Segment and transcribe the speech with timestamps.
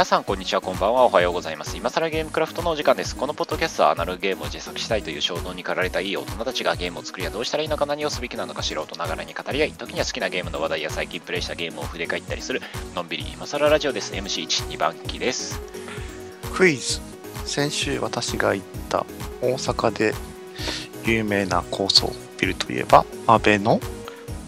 [0.00, 1.76] 皆さんこんにちはこんばんはおはようございます。
[1.76, 3.14] 今更ゲームクラフトのお時間です。
[3.14, 12.62] このポッドキャストはアナログゲームを自作したいという衝動に駆られたいい大人たちがゲームを作りはどうしたらいいのか何をすべきなのか素人ながらに語り合い時には好きなゲームの話題や最近プレイしたゲームを振り返ったりする
[12.94, 13.30] のんびり。
[13.30, 14.14] 今更ラジオです。
[14.14, 15.60] MC12 番機です
[16.54, 17.02] クイズ
[17.44, 19.04] 先週私が行った
[19.42, 20.14] 大阪で
[21.04, 23.78] 有名な高層ビルといえば安倍の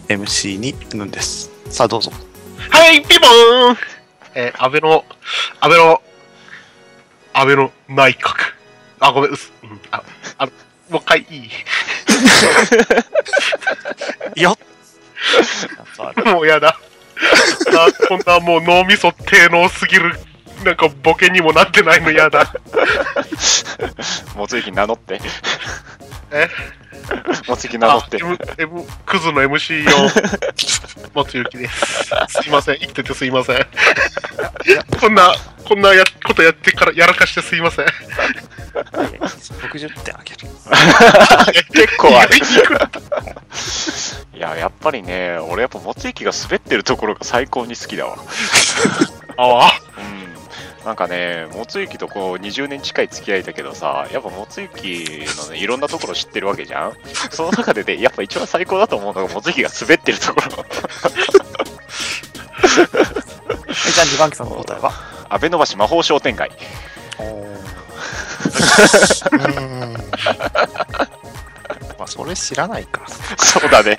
[0.07, 1.51] MC にぬんです。
[1.69, 2.11] さあどうぞ。
[2.57, 3.92] はい、ピンポーン。
[4.35, 5.05] えー、安倍の、
[5.59, 6.01] 安倍の、
[7.33, 8.53] 安倍の内閣。
[8.99, 10.03] あ、ごめん、うす、うん、あ、
[10.37, 10.51] あの、
[10.89, 11.49] もう一回いい？
[14.41, 14.57] よっ
[16.25, 16.77] もうやだ。
[17.75, 20.19] あこんなもう脳みそ低能すぎる、
[20.63, 22.53] なんかボケにもなってないのやだ。
[24.35, 25.19] もつゆき名乗って
[26.33, 26.49] え
[27.47, 30.09] もつゆき名乗って M、M、クズの MC を、
[31.13, 32.09] もつゆきです。
[32.27, 33.67] すいません、生きててすいません。
[34.99, 37.85] こんな、こんなやことやってからやらかしてすいません。
[38.73, 40.39] 60点あげる
[41.73, 42.35] 結構ある
[44.35, 48.17] いややっぱりね俺やっぱもつゆきが滑ってるところが最高に好きだわ
[49.37, 49.92] ああ。
[50.83, 55.07] うんなんかね、もつゆきとこう20年近い付き合いだけどさ、やっぱもつゆき
[55.41, 56.93] のね、いろんなところ知ってるわけじゃん？
[57.31, 60.65] その中でね、やっぱ一番最高だと思うのがもつゆきが滑ってるところ。
[63.69, 64.91] えじゃあ2番機さんの答えは？
[65.29, 66.51] 安倍伸ばし魔法商店街。
[67.17, 67.47] お
[71.97, 73.05] まあそれ知らないか
[73.37, 73.97] そうだね。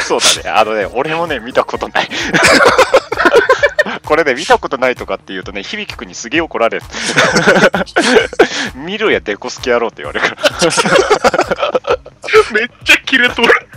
[0.00, 0.50] そうだね。
[0.50, 2.08] あのね、俺もね、見たことない。
[4.04, 6.84] これね、見たことないとかって言うとね、響くんにすげえ怒られる。
[8.76, 10.50] 見るやデコ好きやろうって言われるから。
[12.52, 13.68] めっちゃキレとる。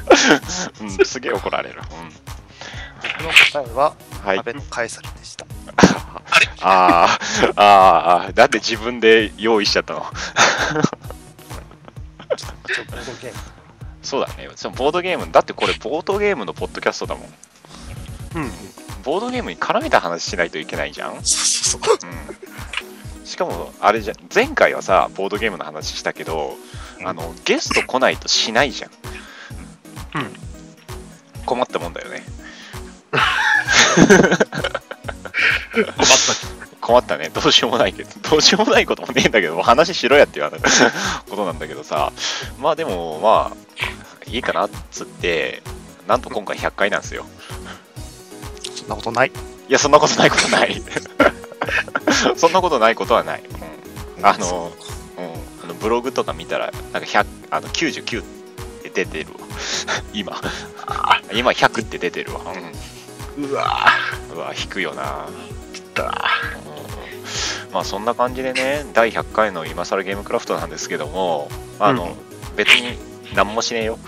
[0.81, 1.81] うん、すげえ怒られる。
[1.91, 2.17] うん
[2.99, 3.93] 僕の答えは
[4.25, 4.43] はい安。
[4.45, 5.45] 倍のカエサルでした
[6.61, 10.05] あーあー、だって自分で用意しちゃったの？
[12.35, 13.39] ちょっとボードゲーム
[14.01, 14.49] そうだね。
[14.55, 17.29] そのボードゲーム、だってこれボードゲームのポッドキャストだもん。
[18.35, 18.51] うん。
[19.07, 21.15] ボードゲームに絡めた話しないといけないじゃん？
[21.15, 21.23] うん。
[21.23, 26.57] そうそうそうしかも、あれじゃん、前回はさ、ボードゲームの話したけど、
[27.05, 28.91] あの、ゲスト来ないとしないじゃん。
[30.15, 30.33] うん。
[31.45, 32.23] 困ったもんだよね。
[33.11, 33.25] 困っ
[35.95, 36.77] た。
[36.81, 37.29] 困ったね。
[37.29, 40.69] どうしようもないけど、どうしようもないこともねえんだけど、話しろやって言われた
[41.29, 42.11] ことなんだけどさ、
[42.59, 43.57] まあでも、まあ、
[44.29, 45.63] いいかなっつって、
[46.07, 47.25] なんと今回100回なんですよ。
[48.87, 49.31] そんなことない
[49.69, 50.81] いや、そんなことないことない。
[52.37, 53.43] そんなことないことはない。
[54.17, 54.71] うん、あの、
[55.17, 55.25] うん、
[55.63, 58.25] あのブログとか見たら、なんか100あの99っ
[58.83, 59.39] て出てるわ。
[60.13, 60.41] 今。
[61.33, 62.41] 今100って出てるわ。
[63.37, 63.91] うわ
[64.31, 65.03] うん、うわ、引くよな。
[65.03, 65.57] ぁ。
[65.97, 66.23] だ。
[66.65, 66.77] うん
[67.73, 71.49] まあそんな感じでね、第100回の今更ゲームクラフトなんですけども、
[71.79, 72.15] あの、
[72.55, 72.97] 別に
[73.35, 73.99] 何もしねえよ。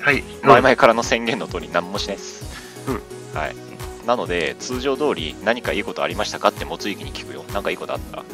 [0.00, 0.24] はい。
[0.42, 2.44] 前々からの宣言の通り何もしないです。
[2.88, 3.67] うんはい。
[4.08, 7.44] なので、通常通り何かいいことありましたかってもつゆきに聞くよ。
[7.52, 8.24] なんかいいことあった？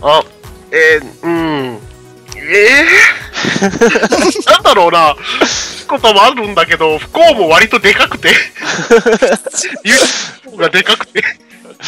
[0.00, 0.22] あ、
[0.70, 1.80] えー、うん。
[2.36, 5.16] えー、 なんだろうな。
[5.88, 8.30] こともあるんだけど、不幸も割とでかくて。
[9.82, 9.92] 言
[10.46, 11.20] う方がでかくて。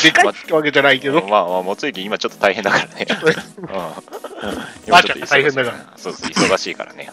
[0.02, 1.22] でかいってわけじゃないけど。
[1.28, 3.06] まあまあ、もつゆき今ちょっと大変だからね。
[3.62, 3.94] うんあ
[4.88, 5.86] 今ちょっと大変だから。
[5.96, 7.12] そうそう、忙しいからね。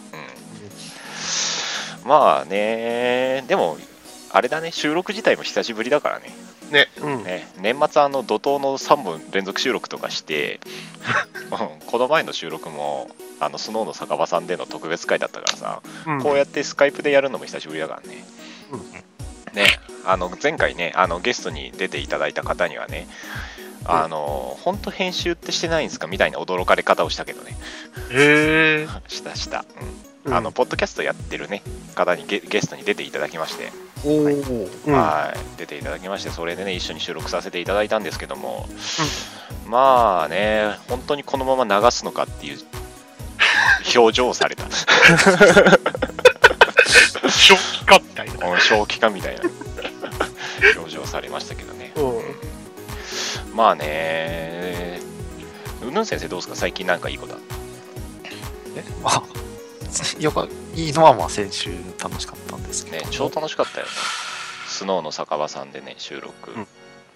[2.04, 2.08] うん。
[2.08, 3.78] まあね、でも、
[4.30, 6.30] あれだね、収録自体も久しぶりだからね。
[6.70, 6.88] ね。
[7.00, 7.24] うん。
[7.24, 10.60] ね年末あの怒涛の3本連続収録とかして、
[11.50, 13.08] うんこの前の収録も
[13.40, 18.24] あのスノーの酒場さんでの特別会だったからさ、うんこうやってスカイプでやるのも久しぶりだからね。
[19.54, 19.64] ね
[20.04, 23.08] あの前回ねあのゲストに出ていただいた方にはね
[23.84, 27.56] あの本当編集ってしてないんですかみたいな驚かれ方をしたけどね
[28.10, 28.88] へえ。
[29.08, 31.62] したした、うんうんあのポッドキャストやってるね
[31.94, 33.72] 方にゲゲストに出ていただきまして、
[34.04, 34.22] おお。
[34.86, 34.92] うん。
[34.92, 38.68] はい、出ていただきまして、それでね、一緒に収録させていただいたんですけども、
[39.66, 42.58] まあね、本当にこのまま流すのかっていう
[43.96, 44.64] 表情をされた、
[47.28, 48.60] 正気かみたいな。
[48.60, 49.42] 正気かみたいな。
[50.76, 51.92] 表情をされましたけどね。
[51.96, 53.56] うん。
[53.56, 55.00] まあね、
[55.82, 57.40] うぬん先生、どうですか、最近なんかいいことあっ
[58.76, 58.84] え？
[59.04, 59.22] あ
[60.20, 63.92] よくいいのはまあ先週楽しかったんですね、超楽しかったよね。
[64.66, 66.52] スノーの酒場さんでね、収録。
[66.52, 66.66] うん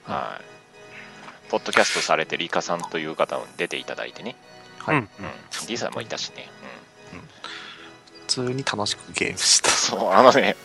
[0.04, 1.50] はい。
[1.50, 4.34] ポッドキャストされてるイカさんという方に出ていただいてね。
[4.78, 5.66] はい、うんうん。
[5.66, 6.48] D さんもいたしね。
[7.12, 7.20] うん。
[7.20, 10.56] 普通に楽しくゲームしたそう、あのね、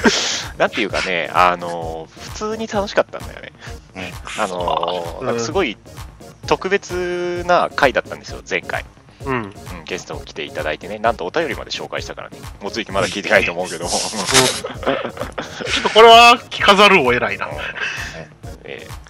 [0.56, 3.52] なんていうかね、あの、普通に楽しかったんだよね。
[4.38, 5.76] あのーうんなんかすごい
[6.46, 8.84] 特別な回だったんですよ、前回。
[9.24, 9.34] うん。
[9.34, 9.52] うん、
[9.84, 13.84] ゲストを来ていただいてね、なんとお便りまで紹介したからね、もついきまだ聞いてないと思うけど。
[13.86, 14.00] も、ちょ
[15.80, 17.48] っとこれは聞かざるを得ないな。
[18.64, 19.08] えー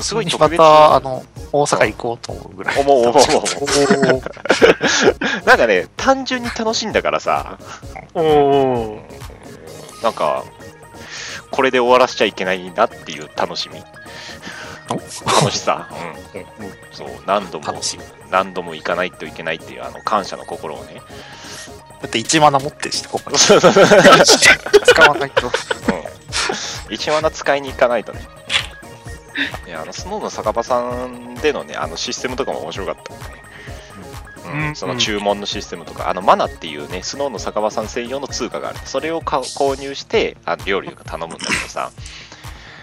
[0.00, 2.80] すごいま特別た、あの、大阪行こうと思うぐらい。
[2.80, 4.22] 思う思う思う。
[5.46, 7.58] なんかね、単純に楽しいんだからさ、
[8.14, 9.00] おー。
[10.02, 10.44] なんか、
[11.50, 13.82] これで終わらせちゃいけないなっていう楽しみ。
[14.88, 15.88] 楽しさ。
[16.34, 16.72] うん。
[16.92, 18.00] そう、何度も楽、しい。
[18.30, 21.00] 何度も行かないといけないっていう、あの、感謝の心をね。
[22.02, 25.46] だって1マナ持ってるし、ここにそうそうそう使わないと。
[25.46, 25.52] うん。
[26.90, 28.20] 一罠使いに行かないとね。
[29.66, 33.26] いや、あの、スノーの酒場さんでのね、あのシステムとかも面白かったよね。
[33.26, 38.78] うんうんその注文のシステムとか、あのマナっていうね、スノーの酒場さん専用の通貨がある。
[38.84, 41.90] それを買う購入して、あの料理とか頼むんだけどさ、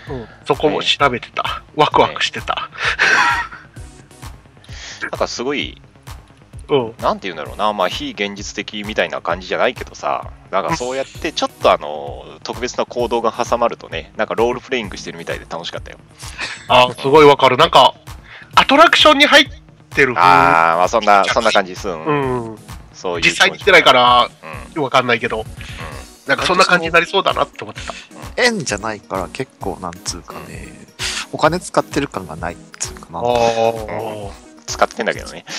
[0.09, 1.63] うんそこも調べてた。
[1.75, 2.69] ワクワクしてた。
[5.01, 5.81] なんかすごい、
[6.69, 6.93] うん。
[6.99, 15.97] なんて言うんだろうな、まあ、非現実的みたいな感じじゃないけどさ、なんかそうやって、ちょっとあの、特別な行動が挟まるとね、なんかロールプレイングしてるみたいで楽しかったよ。
[16.67, 17.57] あーすごいわかる。
[17.57, 17.95] なんか、
[18.55, 19.45] アトラクションに入っ
[19.89, 21.89] てる風あー、まあそんな、そんな感じです。
[21.89, 22.57] うんうん。
[22.93, 23.25] そういう。
[23.25, 24.29] 実際に来てないから
[24.75, 24.83] うん。
[24.83, 25.45] わかんないけど、
[26.27, 27.93] なんかそんな感じになりそうだなって思ってた。
[28.37, 30.67] 円じゃないから結構なんつうかね、
[31.31, 33.19] お金使ってる感がないっつうかな。
[33.19, 33.25] ああ。
[34.67, 35.45] 使ってんだけどね。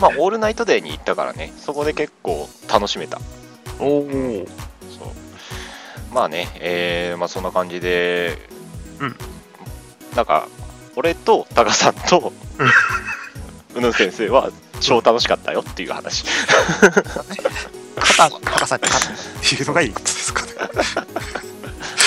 [0.00, 3.20] まあ、オールナイトデーに行ったからね、そこで結構楽しめた。
[3.78, 4.46] おお。
[4.98, 5.08] そう
[6.12, 8.38] まあね、えー、まあそんな感じで、
[8.98, 9.16] うん
[10.14, 10.48] なんか、
[10.96, 12.32] 俺とタカさんと、
[13.74, 14.50] うぬ先生は
[14.80, 16.24] 超楽しかったよっていう話。
[16.80, 17.02] 肩、
[17.36, 17.39] 肩
[18.28, 20.52] さんに肩っていうのがいいことですかね。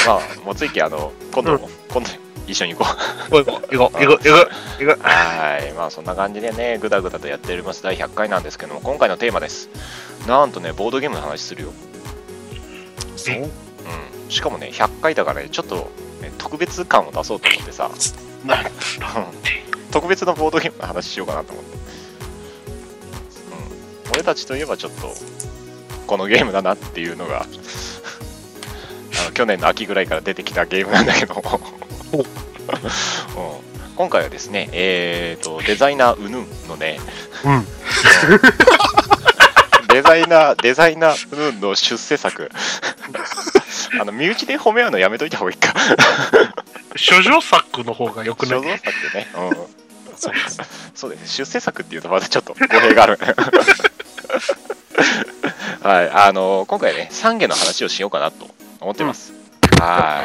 [0.06, 2.10] まあ、もついき、あの、今度、うん今度
[2.46, 2.90] 一緒に行こ
[3.32, 3.44] う。
[3.44, 4.50] 行こう行こう行こう行こ
[4.80, 9.70] う行こ はい、まあそんな感じでね、ぐだぐだとやっております第100回なんですけども、今回のテーマです。
[10.28, 11.74] なんとね、ボードゲームの話するよ。
[13.16, 13.36] そう？
[13.36, 13.50] うん。
[14.30, 15.90] しかもね、100回だからね、ちょっと、
[16.22, 17.90] ね、特別感を出そうと思ってさ、
[19.92, 21.78] 特別なボードゲームの話しようかなと思って。
[24.08, 24.12] うん。
[24.16, 25.16] 俺たちといえばちょっと、
[26.14, 27.46] このゲームだなっていうのが、あ
[29.26, 31.42] の去年の秋ぐらいから出てきたゲームなんだけども、
[32.14, 32.24] うん
[33.96, 37.00] 今回はですね、えーと、デザイナーウヌンのね、
[37.44, 37.66] うん。
[39.88, 42.52] デザイナー、デザイナーウヌンの出世作。
[44.00, 45.74] あの、身内で褒め合うのやめといた方がいいか。
[47.10, 48.62] 処女作の方がよくない？
[48.62, 49.28] 所蔵作でね。
[49.36, 50.16] うん。
[50.16, 50.60] そうです。
[50.94, 51.34] そうです。
[51.38, 53.18] 出世作っていうとまたちょっと語弊がある。
[55.84, 56.10] はい。
[56.10, 58.48] あの、今回ね、三下の話をしようかなと
[58.80, 59.34] 思ってます。
[59.80, 60.24] は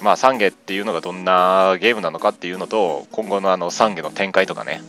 [0.00, 0.02] い。
[0.04, 4.82] まあ、三下っていうのがどんなゲームなのかっていうのと、今後のあの三下の展開とかね、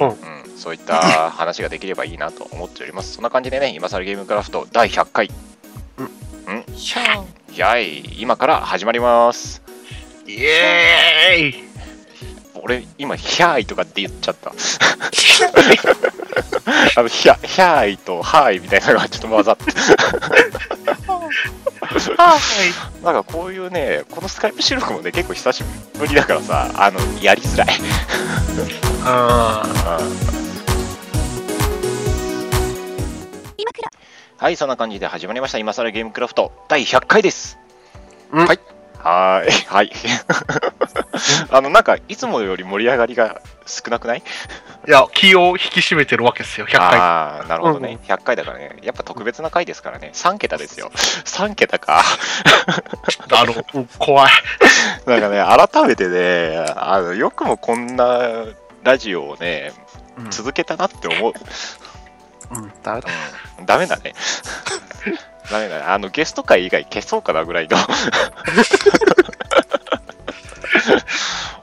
[0.00, 0.16] うんうん、
[0.58, 3.12] そういった話ができればいいなと思っております。
[3.12, 5.30] そんな感じでね、今更ゲームクラフト第100回、
[6.74, 7.40] ひゃーん。
[7.60, 9.62] やい、今から始まります。
[10.26, 11.64] イエーイ
[12.54, 14.52] 俺、今、ヒャーイとかって言っちゃった。
[16.96, 19.64] あの、ヒャ、ヒャーイとハーイみたいなのがちょっと混ざって。
[23.02, 25.64] なんかこういうね、このスカイプ収録もね、結構久し
[25.98, 27.68] ぶりだからさ、あの、やりづらい。
[29.04, 29.66] あ
[34.36, 35.58] はい、そんな感じで始まりました。
[35.58, 37.58] 今更ゲームクラフト第100回です。
[38.32, 38.79] うんはい。
[39.02, 39.52] はーい。
[39.66, 39.92] はい。
[41.50, 44.22] あの、なんか、いつもより盛り上がりが少なくない？
[44.86, 46.98] ーいや、気を引き締めてるわけですよ、100回。
[46.98, 47.98] ああ、なるほどね。
[48.06, 48.76] 100回だからね。
[48.82, 50.10] やっぱ特別な回ですからね。
[50.14, 50.90] 3桁ですよ。
[51.24, 52.02] 3桁か。
[53.32, 54.32] あの、うん怖い。
[55.06, 58.20] なんかね、改めてね、あのよくもこんな
[58.82, 59.72] ラジオをね、
[60.18, 61.32] うん続けたなって思う。
[62.82, 63.08] ダメだ。
[63.58, 64.12] うん、ダメだね。
[65.50, 65.84] ダメだね。
[65.84, 67.76] あの、ゲスト会以外消そうかなぐらいの。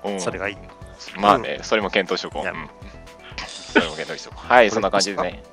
[0.03, 0.58] うんそれがいい。
[1.20, 2.48] まあね、それも検討しとこう。
[2.48, 2.70] うん
[3.74, 4.48] それも検討しとこう。
[4.51, 5.44] はい、そんな感じでね。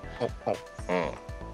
[0.89, 1.11] うん。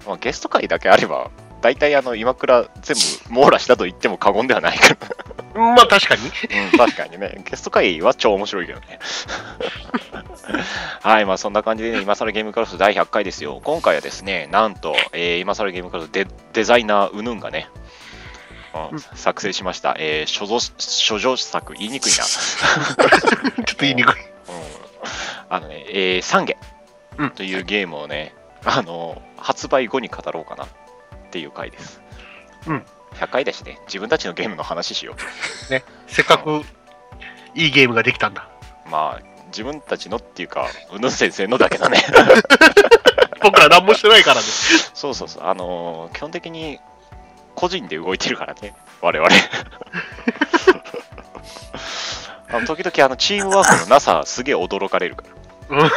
[0.07, 1.29] まあ、ゲスト会だけあれば、
[1.61, 2.95] 大体あの、今倉全
[3.29, 4.95] 部網羅したと言っても過言ではないか
[5.53, 5.61] ら。
[5.61, 6.21] まあ確かに。
[6.23, 7.43] うん、確かにね。
[7.49, 8.99] ゲスト会は超面白いけどね。
[11.01, 13.61] はい、まあそんな感じでね、今更ゲームクラフト第100回ですよ。
[13.63, 17.69] 今回はですね、なんと、えー今更ゲームクラフトデデザイナーウヌンがね、
[18.91, 22.23] うん作成しました、えー、所蔵所蔵作、言いにくいな。
[22.23, 24.21] ちょっと言いにくい。
[24.21, 24.27] うん
[25.49, 26.57] あのね、えー、サンゲ
[27.17, 30.65] うんというゲームをね、あの、発売後に語ろうかな
[31.31, 32.01] っていう回です。
[32.67, 35.15] うん100回だしね、自分たちのゲームの話しよ
[36.07, 36.61] せっかく
[37.53, 38.49] いいゲームができたんだ。
[38.87, 38.89] う。
[38.89, 42.01] まあ、自分たちのっていうか、うぬん先生のだけどね。
[43.43, 44.47] 僕ら何もしてないからね。
[44.93, 46.79] そうそうそう、あのー基本的に
[47.55, 49.29] 個人で動いてるからね、我々。
[52.49, 55.23] あの時々あのチームワークのなさ、すげえ驚かれるか
[55.69, 55.77] ら。
[55.77, 55.91] うん。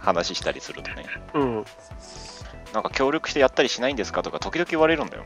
[0.00, 1.04] 話したりするとね。
[1.34, 1.64] うん。
[2.72, 5.24] なんか協力してやったりしないんですかとか時々言われるんだよ。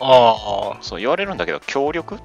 [0.00, 2.18] ああ、そう言われるんだけど、協力っ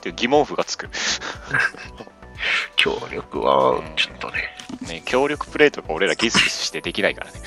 [0.00, 0.88] ていう疑問符がつく。
[2.76, 4.54] 協力は、ちょっとね。
[4.82, 7.40] ね、協力プレイとか俺らギスギスしてできないからね。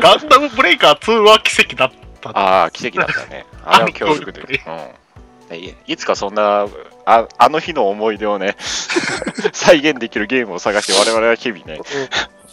[0.00, 2.30] ガンダムブレイカー2は奇跡だった。
[2.30, 3.46] ああ、奇跡だったね。
[3.64, 4.40] あれは協力で。
[4.40, 5.01] うんで
[5.54, 5.74] い。
[5.86, 6.66] いつかそんな
[7.04, 8.56] あ、あの日の思い出をね、
[9.52, 11.80] 再現できるゲームを探して我々は日々ね、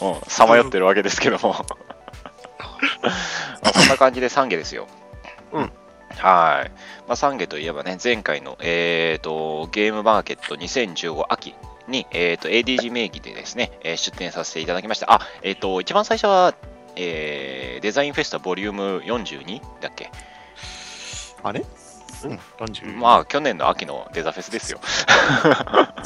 [0.02, 1.66] うん、さまよってるわけですけども。
[3.62, 4.88] まあ、こんな感じで3下ですよ。
[5.52, 5.72] うん。
[6.18, 6.72] はい。
[7.08, 11.56] まあ、3下といえばね、前回の、えー、とゲームマーケット2015秋
[11.88, 15.12] に、えー、と ADG 名義でですね、えー出展させていただきました。
[15.14, 16.54] あ、えっ、と、一番最初は、
[16.96, 20.12] えーデザインフェスタボリューム42だっけ？
[21.44, 21.64] あれ？
[22.28, 22.98] うん、40。
[22.98, 24.80] まあ、去年の秋のデザフェスですよ。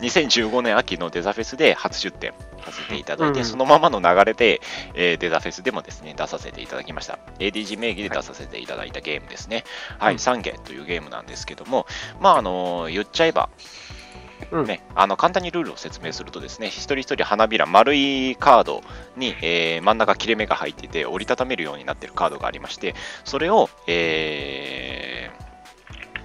[0.00, 2.32] 2015年秋のデザフェスで初出展
[2.64, 4.60] させていただいて、うんそのままの流れで、
[4.94, 7.18] えーデザフェスでもですね、出させていただきました。
[7.38, 9.64] ADG 名義で出させていただいたゲームですね。
[9.98, 11.86] はい、うんサンゲというゲームなんですけども、
[12.20, 13.48] まあ、あの言っちゃえば、
[14.50, 18.82] うんね、あの簡単にルールを説明するとですね、一人一人花びら、丸いカード
[19.16, 25.46] に、えー真ん中切れ目が入っていて、折りたためるようになっているカードがありまして、それを、えー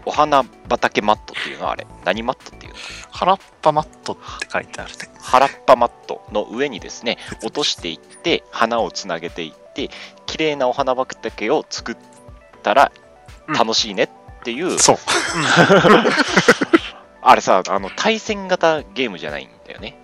[0.04, 2.80] お花畑マットっていうのはあれ、何マットっていうの？
[3.12, 4.98] 原っぱマットって書いてあるね。
[5.22, 9.92] 原っぱマットの上にですね、落としていって、花をつなげていって、
[10.26, 11.98] 綺麗なお花畑を作っ
[12.64, 12.92] たら
[13.48, 14.10] 楽しいねっ
[14.44, 14.98] ていう、そう。
[17.22, 19.98] あれさ、あの対戦型ゲームじゃないんだよね。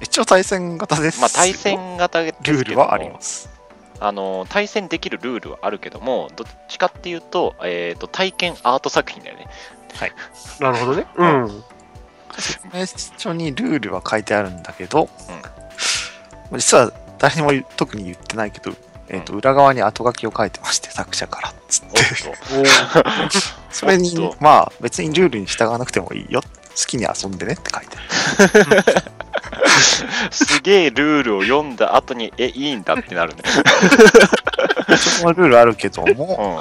[0.00, 1.20] 一応対戦型です。
[1.20, 3.50] まあ対戦型ルールはあります。
[4.00, 9.48] あの対戦できるルールはあるけども、どっちかっていうと、えー、と体験アート作品だよね。
[10.60, 11.06] なるほどね。
[11.16, 11.64] うん。
[12.38, 15.08] 説明書にルールは書いてあるんだけど、
[16.52, 18.70] 実は誰にも特に言ってないけど、
[19.08, 21.98] えーと裏側に後書きを書いてまして、作者からっつって。
[23.70, 26.40] それにまあ別にルールに従わなくてもいいよ。
[26.40, 29.08] 好きに遊んでねって書いてある。
[30.30, 33.42] すげえルールを読んだ後に、え、いいんだってなるね。
[34.96, 36.16] そこはルールあるけどうん。
[36.16, 36.60] も、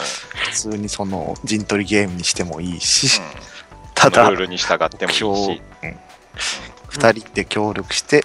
[0.52, 3.58] 普通にその陣取りゲームにしてもいいし、うん
[3.98, 5.98] ただルー、ルに従ってもいいし、、うん
[6.90, 8.24] 二人で協力して、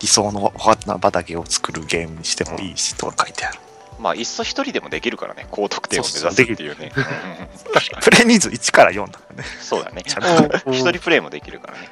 [0.00, 3.58] 理想のお花畑を作るゲームにしてもいいしとは書いてある。
[4.02, 6.90] まあ、いっそ一人でもできるからね、高得点を目指すっていうね。
[8.02, 9.44] プレイ人数1から4だからね。
[9.60, 10.02] そうだね。
[10.02, 11.88] ちゃんと 一人プレイもできるからね。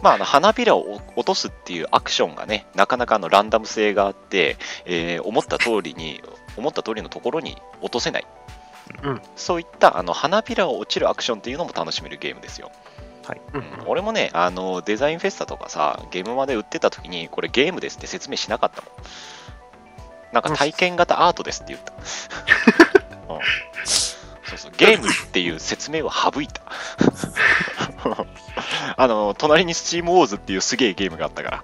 [0.00, 6.22] まあ、あの花びらを落とすっていうアクションがね、なかなかのランダム性があって、えー思った通りに、
[6.56, 8.26] 思った通りのところに落とせない。
[9.02, 12.70] うんそういったあの花びらを落ちるアクションっていうのも楽しめるゲームですよ。
[13.52, 18.90] ううんん俺もね、あのデザインフェスタとかさ、ゲームまで売ってた時に、これゲームですって説明しなかったもん。
[20.32, 21.92] なんか体験型アートですって言った。
[23.34, 23.40] うん
[24.44, 26.62] そうそうゲームっていう説明を省いた。
[28.96, 31.62] あの隣にスチームウォーズっていうすげえゲームがあったか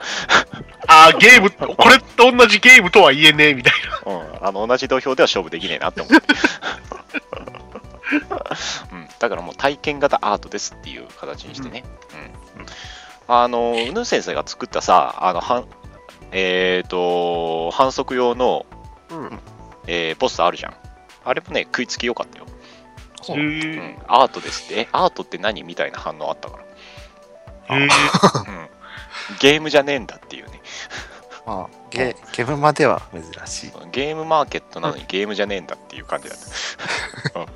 [0.87, 3.73] あーゲーム、これと同じゲームとは言えねえみたい
[4.07, 6.27] ら、うん、あの同じ土俵では勝負できねえなって思って。
[8.93, 11.85] うん、だからもう体験型アートですっていう形にしてね。
[12.59, 12.67] うん
[13.27, 15.41] あの、うぬ先生が作ったさ、あの、
[16.37, 18.67] えっ、と、反則用の、
[19.09, 19.17] な。
[19.17, 19.41] うん。
[19.87, 20.75] えーポスターあるじゃん。
[21.25, 22.47] あれもね、食いつき良かったよ。
[23.23, 26.59] そうへうーん、アートですって、え、アートって何みたいな反応あったか
[27.69, 27.77] ら。
[27.77, 28.69] へーうん、
[29.41, 30.61] ゲームじゃねえんだっていうね。
[31.47, 33.73] まあ、ゲゲームまでは珍しい。
[33.93, 37.47] ゲームマーケットなのにゲームじゃねえんだっていう感じだった。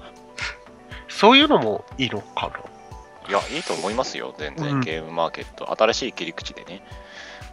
[1.09, 2.53] そういうのもいいのか
[3.29, 5.71] いや、いいと思いますよ、全然、うんゲームマーケット。
[5.73, 6.83] 新しい切り口でね。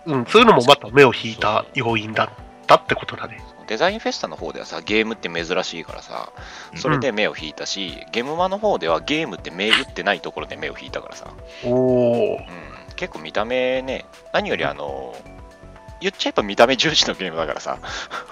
[0.05, 0.15] な。
[0.15, 2.29] うん、そういうのもまた目を引いた要因だっ
[2.67, 3.43] たってことだね。
[3.67, 6.31] デザインフェスタの方ではさ、ゲームって珍しいからさ、
[6.75, 11.33] それで目を引いたし、ゲームマの方ではゲームって目打ってないところで目を引いたからさ、
[11.63, 12.37] おお。
[12.37, 12.45] うん、
[12.95, 15.15] 結構見た目ね、何よりあの、
[15.99, 17.79] 言っちゃえば見た目重視のゲームだからさ、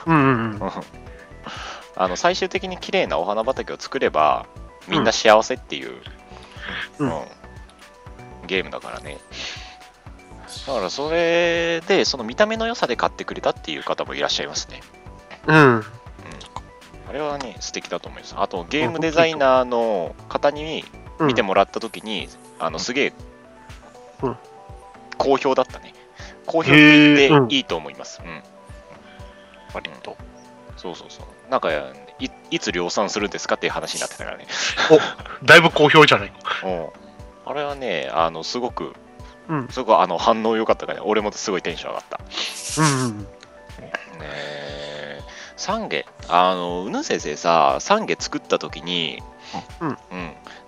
[0.06, 0.72] うんうんうん。
[1.96, 4.46] あの最終的に綺麗なお花畑を作れば、
[4.88, 6.02] みんな幸せっていう、
[7.00, 7.22] うんうん
[8.46, 9.18] ゲームだからね。
[10.68, 14.82] だからそれで、その見た目の良さで買ってくれたっていう方もいらっしゃいますね。
[15.48, 15.84] うん。
[17.10, 18.36] あれはね、素敵だと思います。
[18.38, 20.86] あと、ゲームデザイナーの方に
[21.20, 22.28] うん見てもらったときに、
[22.60, 23.14] あの、すげえ
[24.24, 24.38] うん、
[25.18, 25.94] 好評だったね。
[26.46, 28.22] 好評って言へーうんっていいと思います。
[28.24, 28.42] うん。
[29.74, 30.16] 割と。
[30.78, 31.52] そうそうそう。
[31.52, 31.70] なんか、
[32.20, 34.48] いいつ量産するんですかっていう話になってたからね。
[35.44, 36.34] だいぶ好評じゃない？
[36.64, 36.88] うん。
[37.46, 38.94] あれはね、あの、すごく、
[39.50, 39.68] うん。
[39.70, 42.20] すごいあの反応良かったから、俺もすごいテンション上がった。
[42.82, 43.18] うん。
[43.20, 43.26] ね
[44.24, 45.22] え、
[45.58, 49.22] サンゲ、あの、うぬ先生さ、サンゲ作った時に、
[49.82, 49.90] うん。
[49.90, 49.98] うん、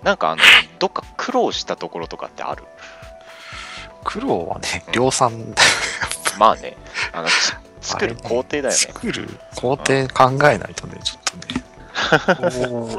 [0.02, 0.42] なんかあの、
[0.78, 2.64] どっか苦労したところとかってある？
[4.04, 5.32] 苦労はね、量産
[6.38, 6.76] まあね、
[7.12, 8.72] あの、つ作る工程だよ ね。
[8.72, 11.64] 作る工程考えないとね、ちょっとね、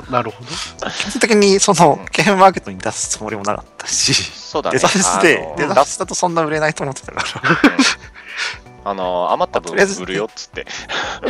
[0.10, 0.50] なるほど。
[0.92, 4.76] 基本的にそのうんゲームマーケットに出すつもりもなかったし、そうだね。
[4.76, 10.66] デザスであ、のデザスだとそんな売れないと思ってたから、う んあの、余った分売るよっつって。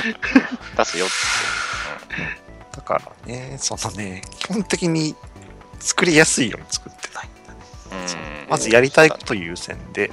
[0.78, 1.16] 出すよっつっ
[2.76, 5.16] だからね、そのね、基本的に
[5.80, 7.28] 作りやすいように作ってない。
[7.28, 7.32] て。
[7.92, 8.50] うん。
[8.50, 10.12] まずやりたいこと優先で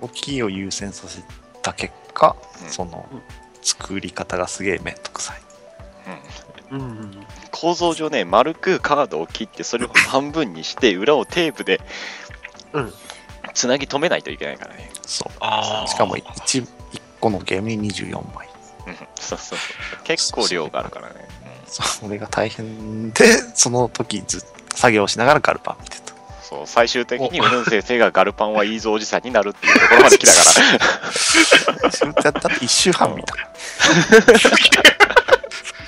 [0.00, 1.22] うん、大きいを優先させ
[1.62, 3.06] た結果、うんその
[3.62, 5.49] 作り方がすげえめんどくさい。
[6.70, 7.26] うんうん。
[7.50, 11.80] 構造上ね、丸くカードを切って、それを半分にして、裏をテープで
[12.72, 12.92] うん
[13.54, 14.90] つなぎ止めないといけないからね。
[15.06, 15.32] そう。
[15.40, 16.22] あしかも 1,
[16.62, 16.66] 1
[17.20, 18.48] 個のゲームに24枚。
[18.86, 19.58] うんそうそうそう。
[20.04, 21.14] 結構量があるからね。
[21.66, 23.24] それが大変で、
[23.54, 26.14] その時ずっと作業しながらガルパン見てた。
[26.42, 30.38] そう最終的にウヌン先生がガルパンはいいぞおじさんになるっていうところまで来たか
[31.84, 31.90] ら。
[31.92, 33.34] それってやったって1週半見た。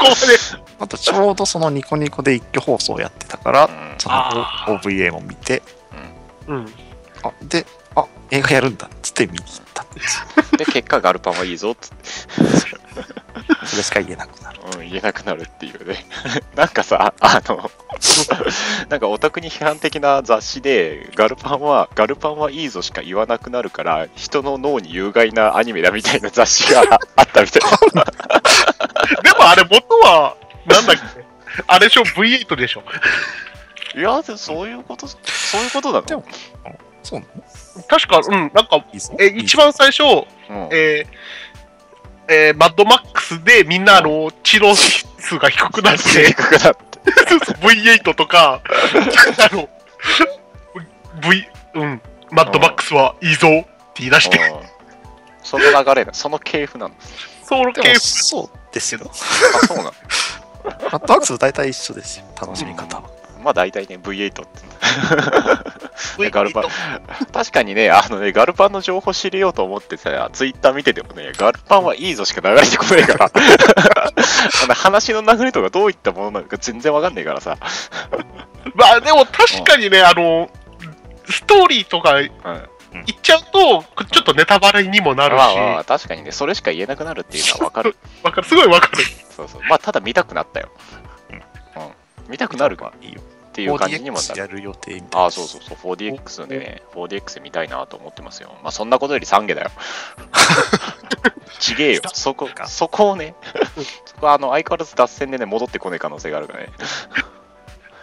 [0.03, 0.63] ここまで。
[0.81, 5.63] あとちょうどそのニコニコで一挙放送やってたから、うんそのあ OVA も見て、
[6.49, 6.67] うん。
[7.23, 10.27] あ、で、あ、映画やるんだっつって見に行ったんですよ。
[10.59, 12.82] で、結果ガルパンはいいぞっつって、
[13.65, 14.61] それしか言えなくなる。
[14.79, 16.05] うん、言えなくなるっていうね。
[16.55, 17.71] なんかさ、あの、
[18.89, 26.81] なんかオタクに批判的な雑誌で、ガルパンは、ガルパンはいいぞしか言わなくなるから、人の脳に有害なアニメだみたいな雑誌が
[27.17, 27.63] あったみたい
[27.95, 28.05] な。
[29.23, 31.25] でもあれ元は、なんだっけ？
[31.67, 32.83] あれでしょ ?V8 でしょ？
[33.95, 35.19] いや、でもそういうこと、そ
[35.59, 36.07] ういうことなの？
[36.07, 36.25] でも
[37.03, 37.43] そうなの？
[37.89, 38.85] 確か、うん、なんか、
[39.19, 40.07] え、一番最初、う
[40.53, 41.07] んえー
[42.33, 44.79] えーマッドマックスでみんなあの治療指
[45.19, 46.83] 数が低くなって低くなって。
[47.61, 48.63] V8 とか
[49.51, 49.69] あの
[51.21, 53.69] V うんマッドマックスはいいぞって
[53.99, 54.73] 言い出してうん
[55.43, 56.95] その流れだ、その系譜なの。
[56.95, 57.01] でも
[57.45, 59.01] ソウル系そうですよ。
[59.05, 59.93] あ、そうなの。
[60.65, 62.25] マットワークス大体一緒ですよ。
[62.41, 63.11] 楽しみ方は。
[63.43, 64.43] まあ大体ね、V8 って。
[66.19, 66.65] V8 ガルパン
[67.33, 73.27] 確かにね、あのね、ガルパンの情報知れようと思ってさ、ツイッター見ててもね、ガルパンはいいぞしか流れてこないから、
[74.65, 77.57] あの話の流れとかどういったものなのか全然わかんないからさ、
[78.75, 80.51] まあでも確かにねあの
[81.29, 82.31] ストーリーとか言
[82.95, 87.97] うん、っちゃうとちょっとネタバレにもなるしまあまあ、確かにね、それしか言えなくなるっていうのはわかる。
[88.23, 89.63] わかるすごいわかるそうそう。
[89.69, 90.69] まあ、ただ見たくなったよ。
[91.31, 91.43] うん。
[92.29, 93.21] 見たくなるっいいよ。
[93.53, 94.39] ていう感じにもな 4DX る。
[94.39, 95.19] やる予定みたいな。
[95.21, 98.57] ああ、そうそうそう、4DX でね、4DX で見たいなと思ってますよ。
[98.63, 99.71] まあ、そんなことより3ゲだよ。
[101.59, 102.03] ちげえよ。
[102.13, 103.35] そこ、そこをね、
[104.05, 106.71] そこはあの、相変わらず脱線でね、戻ってこない可能性があるからね。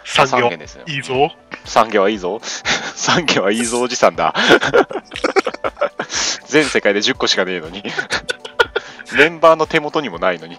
[0.05, 0.83] 産業三軒ですよ。
[0.87, 1.31] いいぞ
[1.65, 2.39] 産業はいいぞ。
[2.95, 4.33] 産業はいいぞおじさんだ。
[6.47, 7.83] 全世界で10個しかねえのに。
[9.15, 10.57] メンバーの手元にもないのに。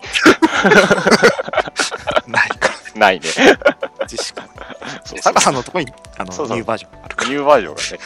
[3.00, 3.26] ないか。
[3.40, 3.58] ないね。
[4.06, 4.50] 実しかない。
[5.04, 7.98] そうそうサカさんのところにあのそうそうニューバージョンがあるかニューバージョンがね。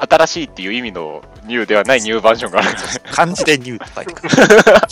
[0.10, 3.00] 新しいっていう意味のニューではないニューバージョンがあるからね。
[3.04, 3.12] ら。
[3.12, 4.28] 漢字でニューって書いてか
[4.72, 4.88] ら。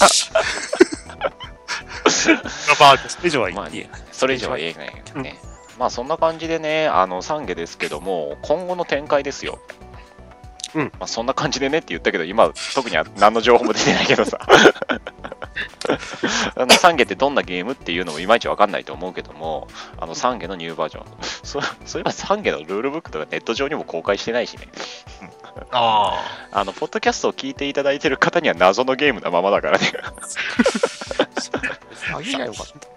[2.78, 4.02] バージそれ以上はまあ言えない。
[4.12, 5.38] それ以上は言えないけどね。
[5.78, 9.58] まあそんな感じでね、あの、3下ですけども、今後の展開ですよ。
[10.74, 14.38] うんまあそんな感じでねって言ったけど、今、特には何の情報も出てないけどさ。
[16.56, 21.04] あの3下ってどんなゲームっていうのもいまいちわかんないと思うけども、あの3下のニューバージョン。
[21.22, 24.68] そそういえば3下のルールブックとかネット上にも公開してないしね。
[25.70, 29.92] あ あの、ポッドキャストを聞いていただいてる方には謎のゲームなままだからね。
[32.14, 32.88] あげりゃよかった。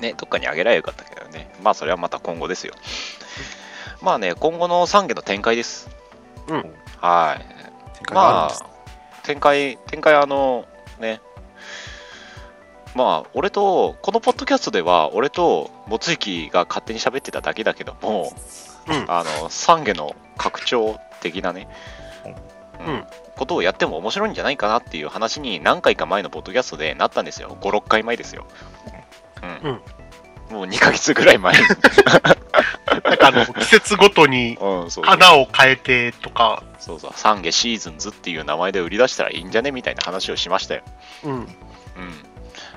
[0.00, 1.50] ね、どっかにあげらればよかったけどね。
[1.62, 2.74] まあ、それはまた今後ですよ。
[4.00, 5.90] まあね、今後の3下の展開です。
[6.48, 6.74] うん。
[7.00, 8.14] はい。
[8.14, 8.66] まあ、
[9.24, 10.66] 展開、展開、あの、
[11.00, 11.20] ね。
[12.98, 18.32] まあ、俺と、このポッドキャストでは、俺と、もつゆきが勝手に喋ってただけだけども、
[18.88, 21.68] うんあの、3下の拡張的なね、
[22.84, 23.04] うん
[23.36, 27.56] ことをやっても面白いんじゃないかなっていう話に何回か前のポッドキャストでなったんですよ。
[27.60, 28.48] 5、6回前ですよ。
[29.62, 29.80] うん。
[30.56, 31.60] もう2ヶ月ぐらい前に。
[33.04, 34.58] なんかあの、季節ごとに
[35.02, 40.82] 花を変えてとか、そうそう、サンゲシーズンズっていう名前で売り出したらいいんじゃねみたいな話をしましたよ。
[41.22, 41.32] うん。
[41.32, 41.48] うん。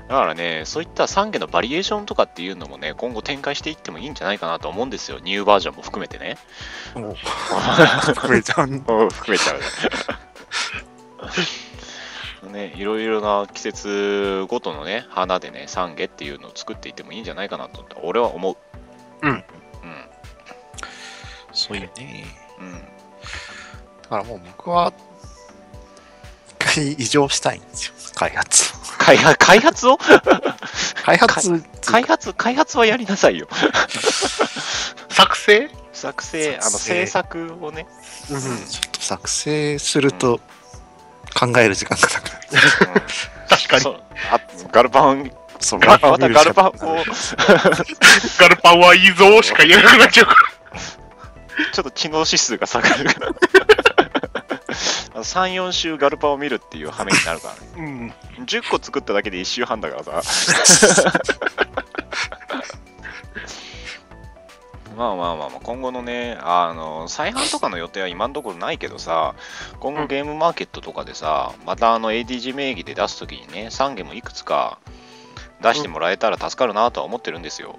[0.08, 5.18] だからね、そういったサンゲのバリエーションとかっていうのもね、今後展開していってもいいんじゃないかなと思うんですよ。
[5.22, 6.36] ニューバージョンも含めてね。
[6.92, 9.60] 含めちゃう うん含めちゃう。
[12.52, 18.56] ね、いろいろな季節ごとのね、花でね、サンゲっていうのを作っていってもいいんじゃないかなと、俺は思う。
[19.22, 19.44] うんうん。
[21.52, 22.26] そういうね。
[22.58, 22.72] うん。
[22.72, 24.92] だからもう僕は、
[26.60, 28.81] 一回異常したいんですよ、開発を。
[29.02, 29.98] 開発、開発を？
[31.04, 33.48] 開発、開発、開発はやりなさいよ。
[35.08, 35.70] 作成？
[35.92, 37.86] 作成、あの、制作をね。
[38.30, 38.40] うん。
[38.40, 40.40] ちょっと作成すると
[41.38, 42.46] 考える時間がなくなる。
[42.94, 43.02] うん
[43.52, 43.82] 確かに。
[43.82, 44.40] そうあ
[44.72, 46.72] ガルパン、そうまたガルパンを、
[48.38, 50.38] ガルパンはいいぞしか言えなくなっちゃうから。
[51.72, 53.32] ちょっと知能指数が下がるから。
[55.14, 57.60] 3、4週ガルパンを見るっていう羽目になるからね。
[58.38, 58.44] うん。
[58.44, 61.12] 10個作っただけで1週半だからさ。
[64.96, 69.34] まあまあまあまあ、今後のね、あの、再販とかの予定は今のところないけどさ、
[69.80, 74.78] 今後ゲームマーケットとかでさ、またあの ADG 名義で出すときにね、3ゲームいくつか
[75.62, 77.76] 出してもらえたら助かるなとは思ってるんですよ。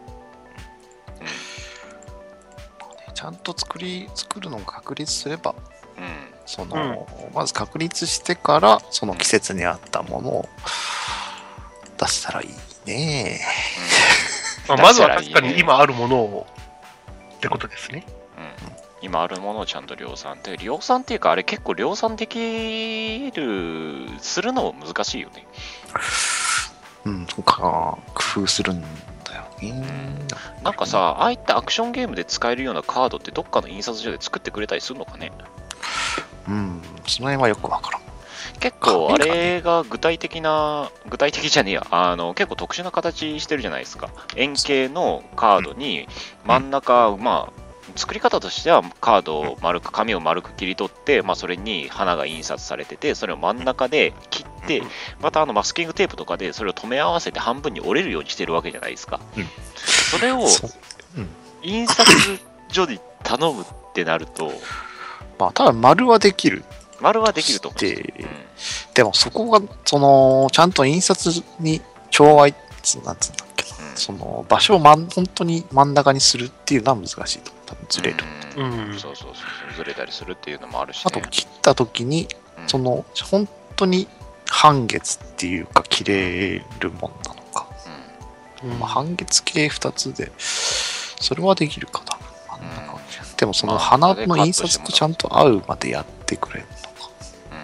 [3.14, 5.56] ちゃんと作り、作るのを確立すれば、
[5.98, 6.33] うん。
[6.44, 6.48] うん。
[6.48, 10.50] その、まず確立してから、その季節に合ったものを
[11.98, 13.40] 出したらいいね。
[14.68, 16.48] まあ、 まずは確かに今あるものを
[17.36, 18.06] ってことですね。
[18.38, 18.74] うん。
[19.02, 25.46] 今あるものをちゃんと量産で量産っていうかあれ結構量産できるするのも難しいよね。
[27.06, 28.82] うん、とか、工夫するん
[29.26, 29.86] だよね。
[30.64, 35.32] なんかさああいったアクションゲームで使えるようなカードってどっかの印刷所で作ってくれたりするのかね
[36.48, 38.02] うん、その辺はよくわからん。
[38.60, 44.10] 結構あれが具体的な具体的じゃねえやあの結構特殊な形してるじゃないですか。
[44.36, 46.08] 円形のカードに
[46.46, 47.64] 真ん中、まあ
[47.96, 54.82] 作り方としてはカードを丸く紙を丸く切り取って、まあ、それに花が印刷されててそれを真ん中で切って
[55.22, 59.46] またあのマスキングテープとかでそれを留め合わせて半分に折れるようにしてるわけじゃないですか、うん。
[59.76, 60.48] それを
[61.62, 62.12] 印刷
[62.70, 64.52] 所に頼むってなると
[65.38, 66.64] まあ、ただ丸はできる。
[67.02, 67.70] 丸はできると。
[67.72, 68.28] でうん
[68.94, 73.96] でもそこが、その、ちゃんと印刷に調和、つなんつうんだっけな、うん。
[73.96, 77.52] その、場所をまん本当に真ん中にするっていうのは難しいと。
[77.52, 77.66] 思う。
[77.66, 78.18] 多分ずれる。
[78.58, 78.92] うん。
[78.92, 79.00] うん。
[79.00, 82.28] そうそうそうずれたりするっていうのもあるし、あとね、切った時に、
[82.60, 82.70] うん。
[82.70, 84.08] その、本当に
[84.50, 87.68] 半月っていうか切れるもんなのか。
[88.64, 88.80] うん。
[88.80, 92.18] まあ、半月系2つで、それはできるかな。
[92.58, 92.76] 真ん。
[92.76, 92.93] 中に
[93.38, 97.10] でもそのまあ花の印刷とちゃんと合うまでやってくれるのか。
[97.52, 97.58] うん。
[97.58, 97.64] うん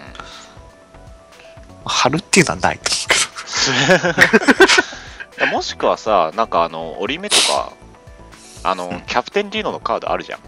[1.86, 3.08] 貼るっていうのはないと思う
[5.38, 5.46] けど。
[5.52, 7.74] もしくはさ、なんかあの折り目とか、
[8.64, 9.02] あの、うん。
[9.02, 10.40] キャプテンリーノのカードあるじゃん,、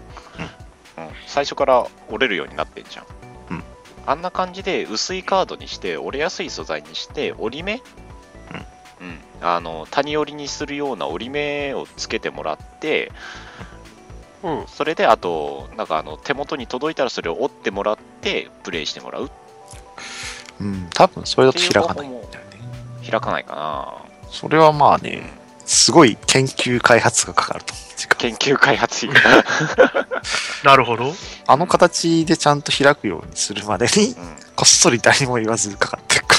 [0.98, 1.10] うん。
[1.26, 3.06] 最初から折れるようになってんじゃん。
[3.50, 3.64] うん。
[4.06, 7.82] あんな感じで薄いカードにして、折れやすい素材にして、折り目、
[9.00, 9.20] うん。
[9.40, 13.10] あの谷折りにするような折り目をつけてもらって、
[14.42, 14.66] うん。
[14.66, 19.30] それであと、なんかあの手元に届いたらそれを折ってもらって、プレイしてもらう。
[20.60, 22.30] うん、多分それだと開かないんだよね。
[23.08, 23.94] 開かないかな。
[24.30, 25.30] それはまあうんね、
[25.64, 27.74] すごい研究開発がかかると
[28.16, 29.22] 研究開発費。
[30.64, 31.12] なるほど。
[31.46, 36.36] あの形でちゃんと開くようにするまでに、うんこっそり誰も言わずかかってるか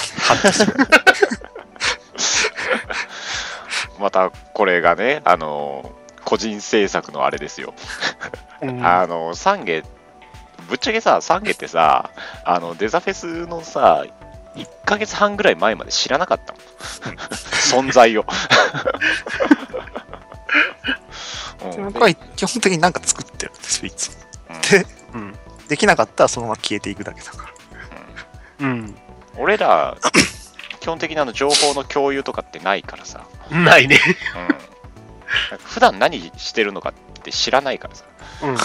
[4.00, 5.92] またこれがね、あの
[6.34, 7.76] 個人制作のあれですよ。
[8.64, 9.84] うん あのサンゲ、
[10.68, 12.10] ぶっちゃけさ、サンゲってさ、
[12.44, 14.04] あのデザフェスのさ、
[14.56, 16.62] 1ヶ月半ぐらい前まで知らなかったもん。
[17.88, 18.26] 存在を。
[21.78, 24.16] うん僕は基本的になんか作ってるんですよ、いつも。
[24.50, 25.38] うんで、うん。
[25.68, 27.48] できなかったらそのまま消えていくだけだか
[28.60, 28.68] ら。
[28.68, 28.98] うん。
[29.38, 29.96] 俺ら、
[30.80, 34.00] 基本的なの情報の共有とかってないからさ、ないね。
[34.50, 34.73] うん、
[35.60, 38.06] 普段何してるのかって知らないからさ、
[38.44, 38.50] うん。
[38.52, 38.58] うん、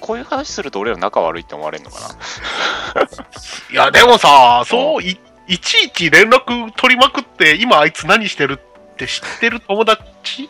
[0.00, 2.08] こういう話すると俺ら仲悪いって思われるのかな。
[3.70, 5.18] いや、でもさ、そう、い
[5.48, 8.60] いちいち連絡取りまくって、今あいつ何してる
[8.92, 10.48] って知ってる友達っ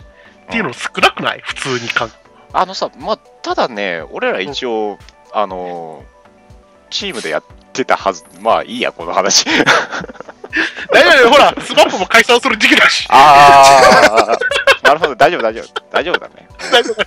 [0.48, 1.40] ていうの少なくない？
[1.44, 2.08] 普通にか。
[2.52, 4.98] あのさ、まあ、ただね、俺ら一応、
[5.32, 6.04] あの、
[6.88, 7.44] チームでやっ
[7.74, 8.24] てたはず。
[8.40, 9.44] まあいいや、この話。
[10.92, 13.06] 大丈夫ほら、 スマップも解散する時期だし。
[13.10, 13.80] あ
[14.28, 15.66] あ、なるほど、大丈夫、大丈夫。
[15.90, 16.48] 大丈夫だね。
[16.70, 17.06] 大丈夫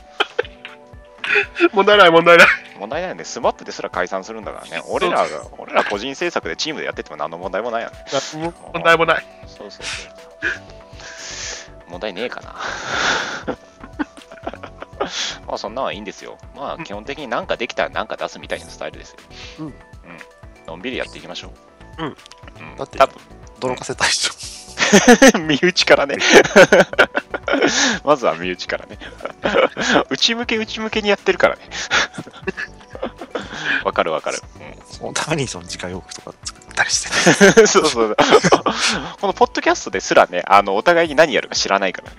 [1.73, 2.47] 問題ない、問題ない。
[2.79, 3.23] 問題ないよね。
[3.23, 4.81] スマップですら解散するんだからね。
[4.88, 7.97] 俺らが、俺ら個人制作でチームでやってても何の問題もないよね。
[8.73, 9.25] 問題もない。
[9.47, 10.12] そうそうそう。
[11.89, 12.55] 問題ねえかな。
[15.47, 16.38] まあそんなんはいいんですよ。
[16.55, 19.17] まあ基本的になんかできたらなんか出すみたいなスタイルですよ。
[19.59, 19.73] うんうん。
[20.67, 21.51] のんびりやっていきましょ
[21.97, 22.03] う。
[22.03, 22.17] うん
[22.59, 22.75] うん。
[22.75, 23.17] だって多分
[23.59, 24.29] 驚かせたい人。
[25.39, 26.17] 身内からね。
[28.03, 28.97] まずは身内からね。
[30.09, 31.61] 内向け内向けにやってるからね。
[33.83, 34.39] わかるわかる。
[34.89, 37.01] そのためにその自家用句とか作ったりし
[37.53, 38.15] てうん、そうそう。
[39.21, 42.11] このポッドキャストですらね、あの、お互いに何やるか知らないから。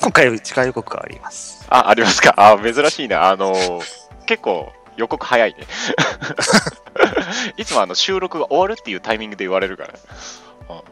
[0.00, 1.64] 今回自家予告があります。
[1.70, 2.34] あ、ありますか？
[2.36, 3.30] あ、珍しいな。
[3.30, 3.54] あの、
[4.26, 5.66] 結構予告早いね。
[7.56, 9.94] いつもあの収録が終わるっていうタイミングで言われるから。
[10.68, 10.82] あ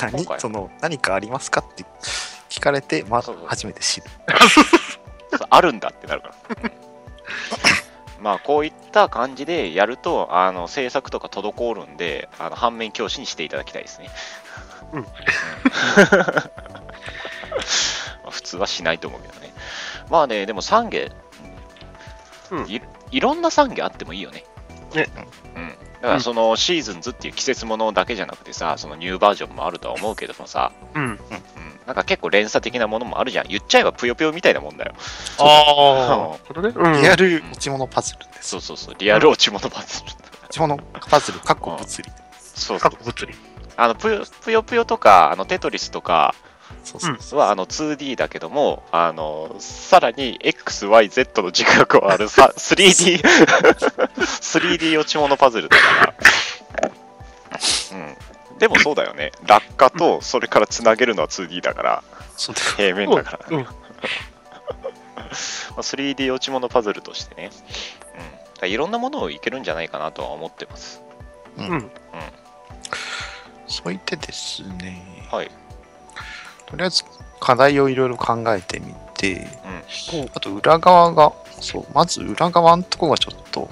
[0.00, 1.84] 何今回その何かありますかって
[2.48, 4.06] 聞かれて、まそうそう初めて知る。
[5.48, 6.34] あるんだってなるから。
[6.62, 6.66] う
[8.22, 14.10] んまあこういった感じでやるとあの制作とか滞るんであの反面教師にしていただきたいですね。
[14.92, 15.08] うんま
[18.26, 19.52] あ普通はしないと思うけどね。
[20.10, 21.12] まあね、でも懺悔、
[22.50, 24.44] うんいいろんな懺悔あってもいいよね。
[24.94, 25.08] ね
[25.56, 25.68] うん。
[26.00, 31.02] だからそのシーズンズっていう季節ものだけじゃなくてさ、そのニューバージョンもあるとは思うけどもさ、うん。
[31.02, 31.18] うん、
[31.86, 33.48] なんか結構連鎖的なものもあるじゃん。
[33.48, 34.94] 言っちゃえばぷよぷよみたいなもんだよ。
[35.38, 37.00] ああ。
[37.00, 38.50] リアル落ち物パズルです。
[38.50, 40.06] そうそうそう、リアル落ち物パズル。
[40.06, 42.10] 落ち物パズル、かっこ物理。
[42.40, 43.04] そうそう各。
[43.04, 43.34] 物理。
[43.76, 46.34] あのぷよぷよぷよとか、あのテトリスとか
[46.84, 47.38] そうそうそう。
[47.40, 53.22] はあの 2D だけども、あのさらに XYZ の軸が加わる さ 3D、
[54.16, 56.14] 3D 落ち物パズルだから。
[57.92, 58.58] うん。
[58.58, 59.32] でもそうだよね。
[59.46, 62.02] 落下とそれからつなげるのは 2D だから、
[62.76, 63.46] 平面だから。
[63.50, 63.64] うん。
[63.64, 63.70] ま
[65.76, 67.50] あ 3D 落ち物パズルとしてね、
[68.62, 71.02] うん、いろんなものをいけるんじゃないかなとは思ってます。
[71.56, 71.90] うん。
[73.70, 75.50] そう言ってですね、はい。
[76.70, 77.04] とりあえず
[77.40, 79.66] 課題をいろいろ考えてみて、う
[80.26, 83.68] んあと裏側が、そう、まず裏側のとこがちょっと、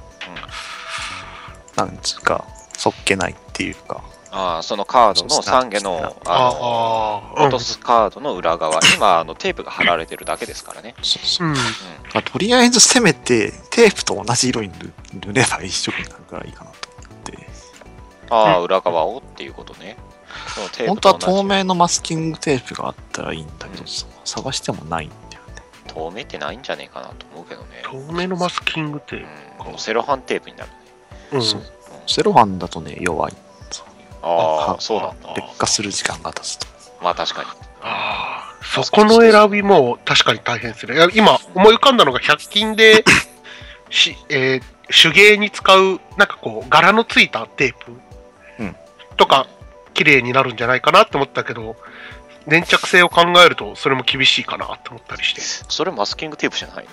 [1.77, 2.45] なんつうか、
[2.77, 10.95] そっけないっていうか、ああ、そのカードの3下のあのああ、落とすカードの裏側、今あのテープが貼られてるだけですからね。
[11.03, 11.55] そうそううん。
[11.55, 11.57] う
[12.15, 14.93] まあとりあえずせめてテープと同じ色に塗
[15.27, 17.33] 塗れば一色になるからいいかなと思って。
[17.33, 17.39] ん、
[18.31, 19.97] ああ、裏側をっていうことね。
[20.87, 25.62] 本当は透明のマスキングテープがあったらいいんだけどさ、探してもないんだよね。
[25.87, 27.83] 透明ってないんじゃねえかなと思うけどね。
[27.85, 30.77] 透明のマスキングテーうん、このセロハンテープになるね。
[31.31, 31.37] プ。
[31.37, 31.43] うん。
[31.43, 31.62] そう
[32.07, 33.33] セロハンだとね、弱い。
[34.23, 35.35] ああ、そうなんだ。
[35.35, 36.67] 劣化する時間が経つと。
[37.03, 37.49] まあ確かに。
[37.83, 40.95] ああ、そこの選びも確かに大変ですね。
[40.95, 43.05] いや今思い浮かんだのが100均で
[43.91, 47.93] し、えー手芸に使う、なんかこう、柄のついたテープ
[48.59, 48.77] うん
[49.17, 49.47] とか、
[49.99, 51.75] 綺麗になるんじゃないかなって思ったけど、
[52.47, 55.41] 粘着性を考えると、それも厳しいかなって思ったりして。
[55.41, 56.85] それマスキングテープじゃない？
[56.85, 56.91] の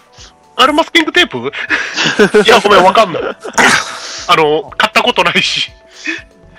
[0.58, 1.38] あれマスキングテープ？
[2.44, 3.22] いや、ごめん、わかんない。
[4.28, 5.72] あの、買ったことないし。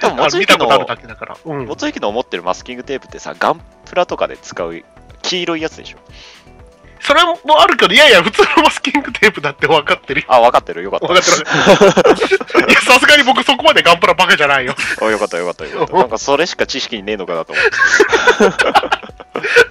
[0.01, 1.37] 多分、あもつゆき見たことあるの、だけだから。
[1.45, 4.85] うんの思ってるマスキングテープってさ、ガンプラとかで使う
[5.23, 5.99] 黄色いやつでしょ？
[7.01, 10.27] それもあるけど、いやいや、普通のマスキングテープだって分かってるよ。
[10.31, 10.83] あ、分かってる。
[10.83, 11.07] よかった。
[11.07, 12.67] 分かってる。
[12.69, 14.75] いや、さすがに僕そこまでガンプラバカじゃないよ。
[15.01, 15.93] あよかったよかったよかった。
[15.97, 18.67] なんかそれしか知識にねえのかなと思って。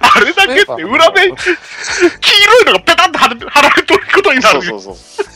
[0.00, 4.62] あれだけって裏面、黄色いのがペタッと貼ら貼られてることになるよ。
[4.62, 5.26] そうそうそう。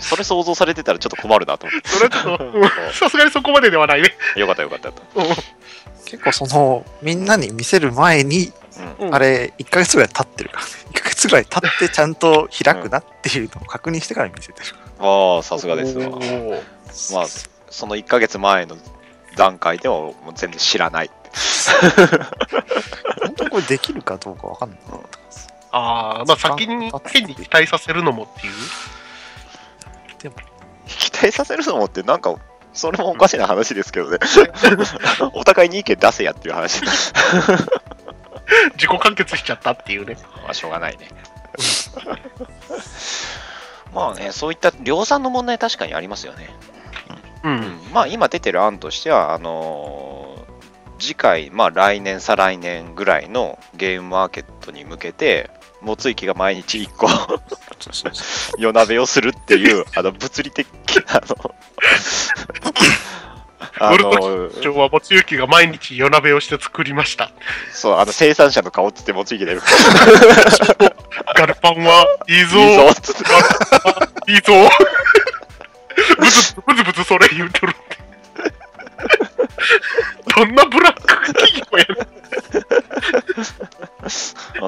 [0.00, 4.14] それ想像されてたらちょっと困るなと思っそれちょっと、うんさすがにそこまでではないね。
[4.34, 4.40] て。
[4.40, 4.92] よかったよかった
[6.06, 8.82] 結構その、みんなに見せる前に、た。
[9.02, 9.08] うん。
[9.08, 10.70] うんあれ、1ヶ月ぐらい経ってるからね。
[10.92, 14.68] 1ヶ月ぐらい経ってちゃんと開くなっていうのを確認してから見せてる。
[14.98, 16.08] ああ、さすがですわ。
[17.12, 17.26] まあ、
[17.68, 18.76] その1ヶ月前の
[19.36, 21.10] 段階ではもう全然知らない。
[23.22, 24.78] 本当にこれできるかどうかわかんない
[25.72, 28.52] ああ、まあ先に変に期待させるのもっていう。
[30.86, 32.34] 期待させるのもってなんか、
[32.72, 34.18] それもおかしな話ですけどね。
[35.34, 36.82] お互いに意見出せやっていう話。
[38.74, 40.16] 自己完結しちゃったっていうね。
[40.42, 41.08] まあ、しょうがないね。
[43.92, 46.50] まあね、そういった量産の問題確かにありますよね。
[47.44, 47.48] う。
[47.48, 50.50] うんん、まあ今出てる案としては、あのー
[51.00, 57.08] 次回、まあ来年、再来年ぐらいのゲームマーケットに向けて、もついきが毎日1個
[58.60, 60.68] 夜鍋をするっていう、あの、物理的、
[61.08, 61.54] あの、
[63.82, 64.10] あ俺の、
[64.62, 67.32] 今日はもつゆきが毎日夜鍋をして作りました。
[67.72, 69.62] そう、あの、生産者の顔っつって持ちきれる。
[71.34, 73.14] ガルパンはいいぞいいぞっつっ
[74.26, 74.32] て。
[74.32, 74.52] いいぞ
[76.18, 77.74] ブズブズブズそれ言うとる。
[80.36, 82.02] どんなブラック企業やね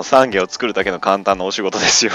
[0.01, 0.03] ん。
[0.05, 2.13] 産業を作るだけの簡単なお仕事ですよ。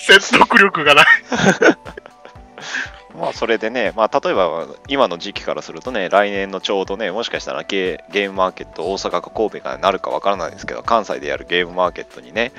[0.00, 1.06] 説得力がない。
[3.16, 12.52] まあそれでね、まあ例えば今の時期からするとね、来年のちょうどね、もしかしたらゲーゲームマーケット、大阪か神戸かなるかわからないですけど、関西でやるゲームマーケットにね、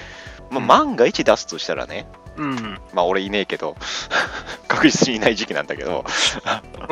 [0.49, 2.79] まあ、万が一出すとしたらね、うん。
[2.93, 3.75] まあ俺いねえけど、
[4.67, 6.05] 確実にいない時期なんだけど、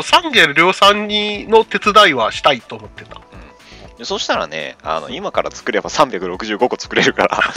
[0.03, 3.21] 三軒量産にの手伝いはしたいと思ってた。
[4.03, 7.39] そしたらね、あの今から作れば365個作れるから、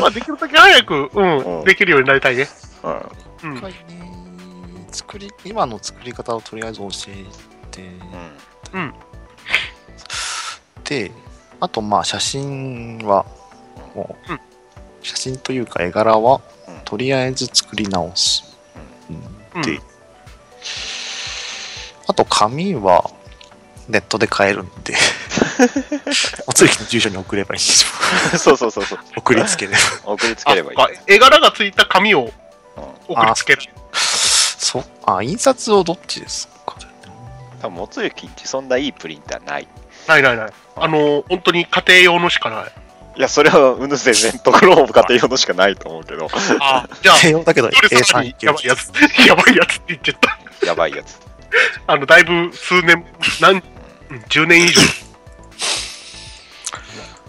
[0.00, 2.48] まあ、できるだけ早く、うん、うんできるようになりたいね。
[2.84, 3.02] うん、うん。
[3.52, 3.76] 一回ね
[4.90, 7.24] 作り今の作り方をとりあえず教え
[7.70, 7.82] て、
[8.72, 8.94] うん、
[10.84, 11.10] で
[11.60, 13.26] あとまあ写真は
[13.94, 14.40] もう、うん。
[15.02, 16.80] 写真というか絵柄はうん。
[16.84, 18.56] とりあえず作り直す、
[19.54, 19.62] うん。
[19.62, 19.80] で、うん。
[22.06, 23.10] あと紙は
[23.88, 24.94] ネットで買えるんで。
[26.46, 27.90] おつゆきの住所に送ればいいんですよ。
[28.38, 29.72] そうそうそうそう、送りつけれ
[30.04, 30.12] ば。
[30.12, 30.78] 送りつければいい。
[30.78, 32.43] あ絵柄がついた紙をうん
[33.08, 33.62] 送りつける。
[33.92, 36.76] そあ印刷をどっちですか？
[37.60, 39.68] 多分、もつゆきんちそんないいプリンターない。
[40.08, 40.52] ないないない。
[40.76, 42.72] あの、本当に家庭用のしかない。
[43.16, 46.28] いや、それはうぬせ全然ところも家庭用のしかないと思うけど、
[46.60, 48.92] あ、じゃあ、低用だけどそれさら A3 にいけるやばいやつ、
[49.28, 50.18] やばいやつって言っちゃっ
[50.60, 50.66] た。
[50.66, 51.20] やばいやつ。
[51.86, 53.06] あの、だいぶ数年、
[53.40, 53.54] 何、
[54.10, 54.80] うん10年以上。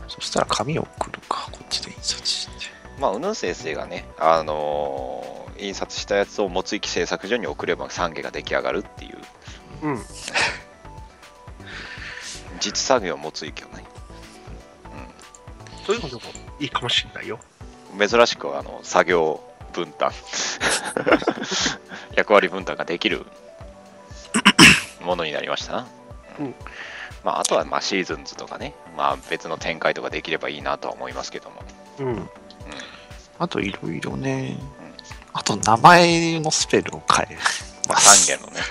[0.07, 2.51] そしたら紙を送るかこっちで印刷して
[2.99, 9.17] まあ、うぬん先生がね、あのー印刷したやつをもついき製作所に送れば3下が出来上がるっていう、
[9.83, 10.05] うん。
[12.59, 13.85] 実作業もついきをね、
[15.85, 16.21] そういうのでも
[16.59, 17.39] いいかもしれないよ。
[17.93, 19.39] うん、珍しくあの作業
[19.71, 20.11] 分担、
[22.15, 23.25] 役割分担ができる
[25.01, 25.87] ものになりましたな。
[26.39, 26.55] うん
[27.23, 31.63] まあ、あとはまあシーズンズとかね、まあ、別の展開とかできればいいなとは思いますけども。
[31.99, 32.29] うん。
[33.39, 34.57] あといろいろね、
[35.37, 37.35] あと名前のスペルを変え
[37.89, 38.31] まあ、ます。
[38.31, 38.61] 3件のね。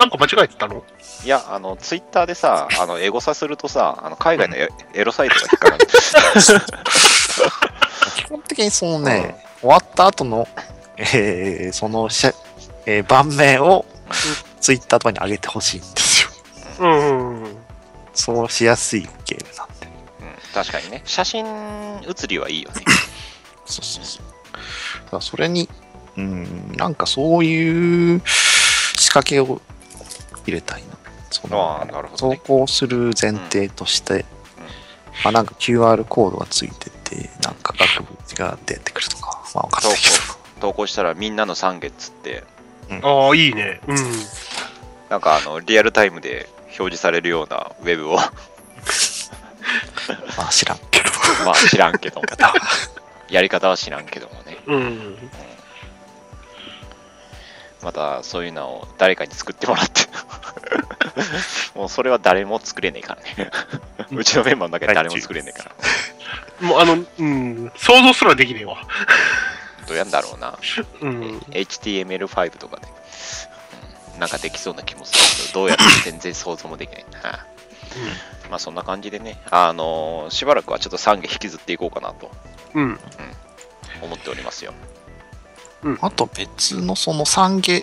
[0.00, 0.82] なんか間違えてたの？
[1.22, 5.86] いや、あの、ツイッターでさ、あの、エゴサするとさ、あの海外のエエロサイトが引っかかる。
[8.16, 10.48] 基本的にそのね、終わった後の、
[10.96, 12.32] えーそのしゃ、
[12.86, 13.84] えー盤面を
[14.60, 16.28] ツイッターとかに上げてほしいんですよ。
[16.80, 17.56] うん。
[18.14, 19.86] そうしやすいゲームなんで。
[20.20, 21.02] うん、確かにね。
[21.04, 21.44] 写真
[22.06, 22.82] 写りはいいよね。
[23.66, 24.26] そうそうそう。
[25.10, 25.68] ただそれに、
[26.16, 29.60] うん、なんかそういう仕掛けを
[30.46, 30.88] 入れたいな。
[31.30, 32.40] そのなるほど投ね。
[32.44, 34.24] 稿する前提として、
[35.24, 40.08] まあなんか QR コードがついてて、なんか額縁が出てくるとか、まあわかんないけ
[40.60, 42.44] 投稿したらみんなの3月って、
[43.02, 43.80] ああ、いいね。
[43.86, 43.96] うん。
[45.08, 48.18] なんかあの、リアルタイムで表示されるようなウェブを、 ど、
[50.38, 51.04] まあ知らんけど。
[51.44, 52.26] まあ知らんけども、
[53.34, 54.58] やり方は知らんけどもね。
[54.66, 55.16] うん。
[57.82, 60.02] またそういうのを誰かに作ってもらって。
[61.74, 63.50] もうそれは誰も作れねえからね。
[64.12, 65.64] うちのメンバーの中で誰も作れねえか
[66.60, 66.66] ら。
[66.68, 68.76] もうあの、うん、想像すらできねえわ。
[69.88, 70.56] どうやんだろうな。
[71.00, 71.38] うん。
[71.50, 72.94] HTML5 とかで、うん
[74.20, 77.04] なんかできそうな気もするけど、どうやって全然想像もできない。
[77.20, 77.53] はい
[78.50, 82.30] まあそんな感じでね、あのーしばらくはちょっと3下引きずっていこうかなと。
[82.74, 82.98] うん。
[84.02, 84.72] 思っておりますよ。
[86.00, 87.82] あと別のその三下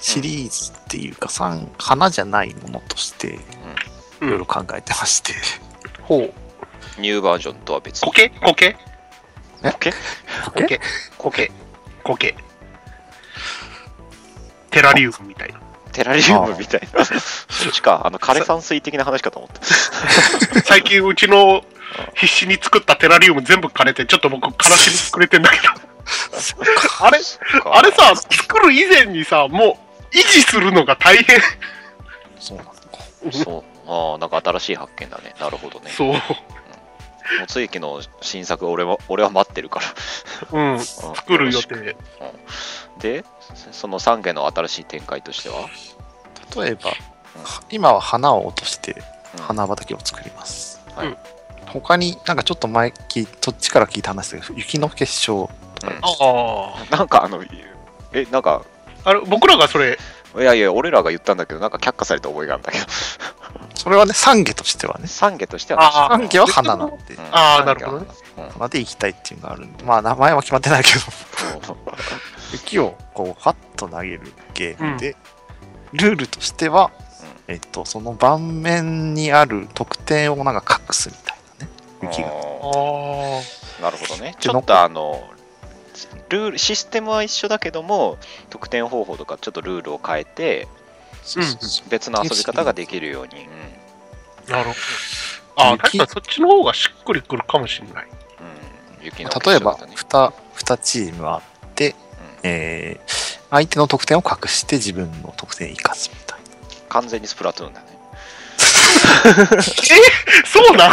[0.00, 3.38] シリーズっていうか、三花じゃないものとして、い
[4.20, 4.30] うん。
[4.30, 5.32] ろいろ考えてまして、
[6.02, 6.32] ほう。
[7.00, 8.10] ニューバージョンとは別に。
[8.12, 8.76] 苔苔
[9.64, 9.90] オッケ？
[9.90, 10.80] ー苔
[11.18, 11.50] 苔
[12.04, 12.36] 苔
[14.70, 15.60] テラリウムみたいな。
[15.98, 17.04] テラリウムみたいな。
[17.04, 20.62] そっちか、あの枯山水的な話かと思った。
[20.62, 21.64] 最近うちの
[22.14, 25.72] 必死に作ったテラリウム全部枯れて、ちょっと僕悲しみくれてんだけど。
[27.00, 27.18] あれ？
[27.72, 29.78] あれさ、作る以前にさ、も
[30.12, 31.40] う維持するのが大変。
[32.38, 32.76] そうなのか。
[33.32, 33.90] そう。
[33.90, 35.34] ああ、なんか新しい発見だね。
[35.40, 35.90] なるほどね。
[35.90, 36.12] そう。
[36.12, 39.86] もつゆきの新作俺は、俺は待ってるから。
[40.52, 40.72] うん。
[40.72, 41.96] うん作る予よろしく定。
[42.98, 43.24] で、
[43.72, 45.68] その3下の新しい展開としては、
[46.56, 46.92] 例えば、
[47.70, 49.02] 今は花を落として
[49.36, 49.44] うん。
[49.44, 50.80] 花畑を作ります。
[50.94, 51.08] はい。
[51.08, 51.16] うん。
[51.66, 56.96] 他になんかちょっと前聞い、そっちから聞いた話だけど、雪の結晶とか、ああ。
[56.96, 57.42] なんかあの、
[58.12, 58.62] え、なんか、
[59.04, 59.98] あれ、僕らがそれ、
[60.36, 62.84] いやいや、俺らが言ったんだけど、なんか却下された覚えがあるんだけど、
[63.74, 66.08] それはね、三下としてはね、三下としては。
[66.10, 67.24] 三下は花なんで、うん。
[67.30, 68.06] あーなるほどね。
[68.38, 68.48] うん。
[68.50, 71.00] 花で行きたいっていうのがあるんで、まあ名前は決まってないけど、
[72.52, 74.20] 雪をこう、ファッと投げる
[74.54, 75.16] ゲームで、
[75.92, 76.90] ルールとしては、
[77.46, 81.72] えっと、その盤面にある得点をなんか隠すみたいなね、
[82.02, 82.28] 雪が。
[82.28, 84.36] なるほどね。
[84.38, 85.28] ちょっとあの、
[86.28, 88.18] ルール、システムは一緒だけども、
[88.50, 90.68] 得点方法とかちょっとルールを変えて、
[91.22, 93.78] そうそうそう別の遊び方ができるように、うん
[94.48, 95.62] なるほど。
[95.62, 98.06] ああ、雪確かにそっちの方がしっくりくるかもしれない。
[99.00, 101.94] うん、雪の例えば結晶だね 2, 2チームあって、
[102.48, 106.46] えー相手の得点を隠して自分の得点を生かすみたいな。
[106.90, 107.86] 完全にスプラトゥーンだね。
[110.44, 110.88] そうな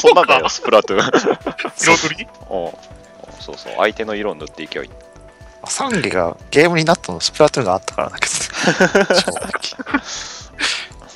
[0.00, 1.10] そんなんだよ、スプラトゥーン。
[1.76, 2.26] 彩り？
[2.48, 2.72] おう
[3.40, 4.90] そうそう、相手の色を塗っていけばいい。
[5.68, 8.26] サンゲがゲームになったのスプラトゥーンがあったからだけ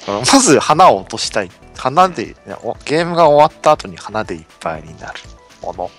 [0.06, 1.50] ど まず花を落としたい。
[1.74, 2.36] 花で、
[2.84, 5.20] ゲームが終わった後に花でいっぱいになる
[5.62, 5.90] ものを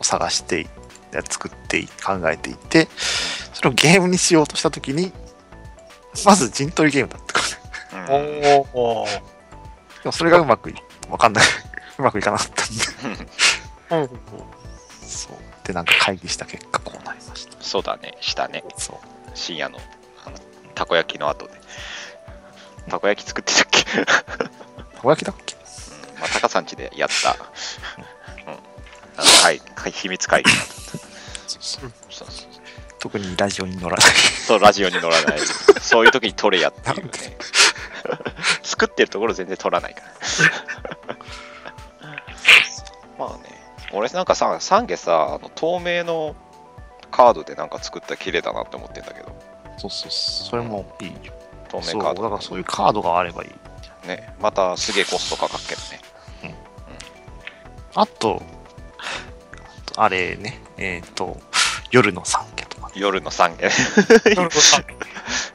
[0.00, 0.70] 探していや
[1.28, 2.88] 作ってい考えていて、
[3.52, 5.12] それをゲームにしようとしたときに、
[6.24, 7.40] まず陣取りゲームだったか
[7.96, 8.08] ら。
[8.18, 8.66] ね。
[8.74, 8.80] うん。
[8.80, 9.06] おお。
[9.06, 9.10] で
[10.06, 10.74] もそれがうまくい、
[11.08, 11.44] わかんない。
[11.98, 12.64] うまくいかなかった
[13.96, 14.06] んで。
[14.08, 14.20] うん。
[15.06, 15.66] そう。
[15.66, 15.84] で、なん。
[15.84, 17.56] か会議した結果こうなりました。
[17.60, 18.64] そうだね、したね。
[18.76, 19.30] そう。
[19.34, 19.78] 深夜の
[20.74, 21.52] たこ焼きの後で。
[22.88, 24.04] たこ焼き作ってたっけ、うん。
[24.06, 24.22] た
[25.02, 25.56] こ焼きだっけ
[26.18, 26.66] まあ、高さん。
[26.66, 28.04] ちでやった、うん、
[29.20, 30.70] あの会会秘密会議だった
[32.98, 34.06] 特にラジオに乗らない。
[34.46, 35.38] そうラジオに乗らない。
[35.80, 37.10] そういう時に撮れやっていうね。
[38.62, 40.06] 作ってるところ全然撮らないから。
[43.18, 43.44] まあね、
[43.92, 46.36] 俺なんかさ、サンゲさ、あの透明の
[47.10, 49.34] カードでなんか作ったら綺麗だなって思ってんだけど、
[49.78, 51.32] そうそうそれもいいよ。
[51.68, 51.78] 透。
[51.78, 54.08] 明カード、だからそういうカードがあればいい。
[54.08, 54.34] ね。
[54.40, 56.00] またすげえコストかかっけどね。
[57.94, 58.59] あと、あと
[59.96, 61.40] あれね、えっ、と、
[61.90, 62.92] 夜の三家とか、ね。
[62.96, 63.68] 夜の三ゲ。
[64.34, 64.60] なるほ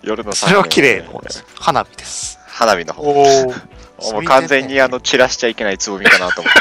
[0.01, 1.45] 夜の三それは綺麗な方です。
[1.55, 2.39] 花火です。
[2.47, 3.03] 花火の方。
[3.03, 3.09] ど。
[3.09, 4.13] おお。
[4.13, 6.59] もう完全にあの散らしちゃいけないつぼみかなと思って。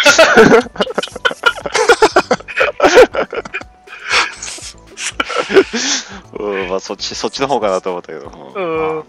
[6.38, 9.04] うん、まあそっち、そっちの方かなと思ったけど。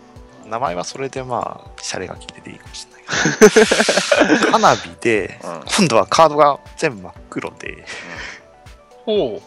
[0.46, 3.02] 名前はそれでまあ、シャレが効いてていいかもしれない
[4.40, 4.52] けど。
[4.54, 7.86] 花火で、うん今度はカードが全部真っ黒で、おう。
[9.08, 9.42] おう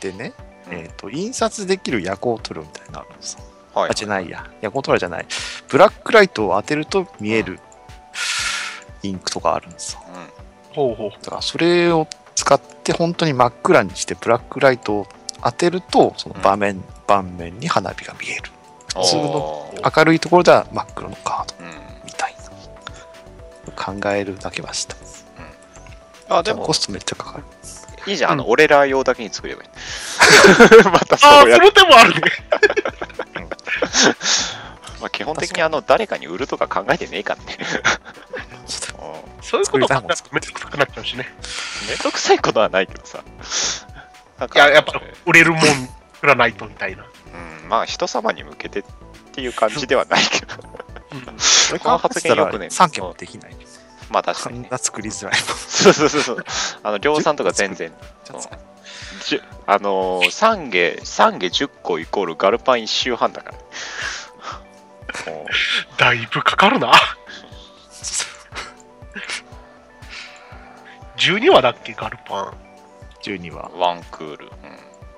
[0.00, 0.32] でね、
[0.70, 3.40] うんえっ、と、印刷できる夜光塗料みたいなのあるんですよ。
[3.74, 4.48] はいあ、じゃないや。
[4.60, 5.26] 夜光塗料じゃない。
[5.68, 7.58] ブラックライトを当てると見える
[9.02, 10.00] インクとかあるんですよ。
[10.06, 11.10] うんほうほう。
[11.10, 15.06] だからそれを使って本当に真っ暗にしてブラックライトを
[15.42, 18.50] 当てると、その場面、盤面に花火が見える。
[18.88, 21.70] 普通のおー明るいところでは真っ黒のカードうん
[22.04, 23.72] みたいな。
[23.72, 24.96] 考えるだけはした。
[26.28, 27.44] あ、でもでもコ、ストめっちゃかかる。
[28.08, 28.32] いいじゃん。
[28.32, 29.68] あの、うん俺ら用だけに作ればいい。
[30.84, 32.20] ま たああ、そうやその手もあるね。
[35.00, 37.58] まあ、基本的にあの、誰かに売るとか考えてねえからね。
[39.40, 41.26] そういうこと考えるとめっちゃくさくなっちゃうしね。
[41.88, 43.22] めんどくさいことはないけどさ。
[44.38, 45.60] なんかいや、やっぱ売れるもん
[46.14, 47.04] 作らないとみたいな。
[47.62, 48.84] うん、まあ人様に向けてっ
[49.32, 50.54] ていう感じではないけど、
[51.12, 51.20] うん。
[51.22, 51.32] こ
[51.72, 53.56] れこの発言よくね3件もできない。
[54.10, 54.64] まあ確かにね。
[54.64, 55.48] こんな作りづらいもん。
[55.56, 56.44] そうそうそうそう。
[56.82, 57.92] あの、量産とか全然。
[58.24, 58.48] ちょっと
[59.26, 63.58] じゅあのー、3下、3下10個イコールガルパン1周半だから。
[65.32, 65.46] も
[65.96, 66.92] だいぶかかるな。
[71.16, 72.52] 12話だっけ、ガルパン。
[73.22, 74.50] 12はうワンクール。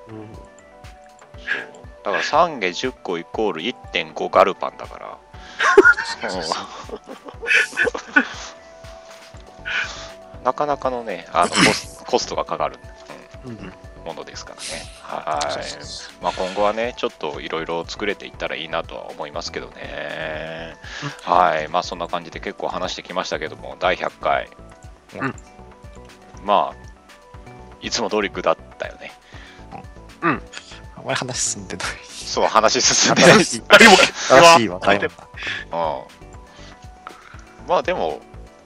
[0.08, 0.18] うん。
[0.18, 0.32] うん。
[0.32, 0.38] だ
[2.04, 5.18] から3下10個イコール1.5ガルパンだから。
[10.40, 12.78] うんなかなかのね、あのコス コストがかかる、
[13.44, 13.50] うん。
[13.50, 13.72] うん
[14.04, 14.62] ものですからね。
[15.02, 16.22] はい。
[16.22, 20.74] まあ、今後はね、ちょっといろいろ作れていったらいいなとは思いますけどね。
[21.22, 21.68] はい。
[21.68, 24.48] まあ、そんな感じで結構話してきましたけども、第100回。
[25.16, 25.34] うん
[26.44, 26.76] まあ、
[27.82, 29.12] いつも通り具だったよね。
[30.96, 31.86] あまり話進んでない。
[32.04, 33.38] そう、話進んでない
[33.78, 33.96] でも、
[34.68, 35.24] 話題だった。
[35.76, 35.80] う
[37.66, 37.68] ん。
[37.68, 38.20] まあ、でも、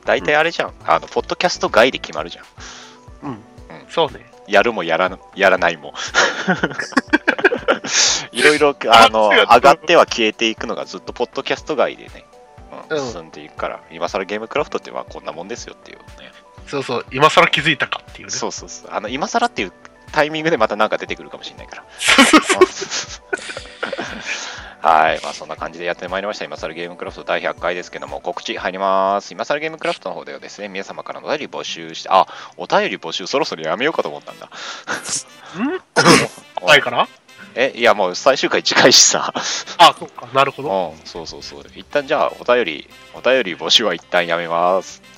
[0.04, 0.72] 大体あれじゃん。
[0.84, 2.44] あの、ポッドキャスト外で決まるじゃん。
[3.88, 4.26] そうね。
[4.46, 5.94] やるもやらやらないも。
[8.32, 12.24] いろいろ、 あの、上がっては消えていくのがずっとポッドキャスト外でね、
[12.90, 16.32] うんうん進んでいくから、今更ゲームクラフトってまあこんなもんですよっていうね。
[16.66, 18.32] そうそう、今更気づいたかっていうね。
[18.32, 18.90] そうそうそう。
[18.90, 19.72] あの、今更っていう
[20.12, 21.84] タイミングでまたなんか出てくるかもしれないから。
[24.84, 26.44] はい、まあそんな感じでやってまいりました。
[26.44, 29.32] 今更ゲームクラフト第100回ですけども、告知入ります。
[29.32, 32.26] 今更ゲームクラフトの方ではですね、皆様からのお便り募集して、あ、
[32.58, 34.46] お便り募集そろそろやめようかと思ったんだ。
[34.46, 34.50] ん？
[36.66, 37.08] ないかな
[37.56, 39.32] え、いやもう最終回近いしさ。
[39.78, 40.94] あ、そうか、なるほど。
[40.98, 41.64] うん、そうそうそう。
[41.74, 45.02] 一旦じゃあお便り、お便り募集は一旦やめます。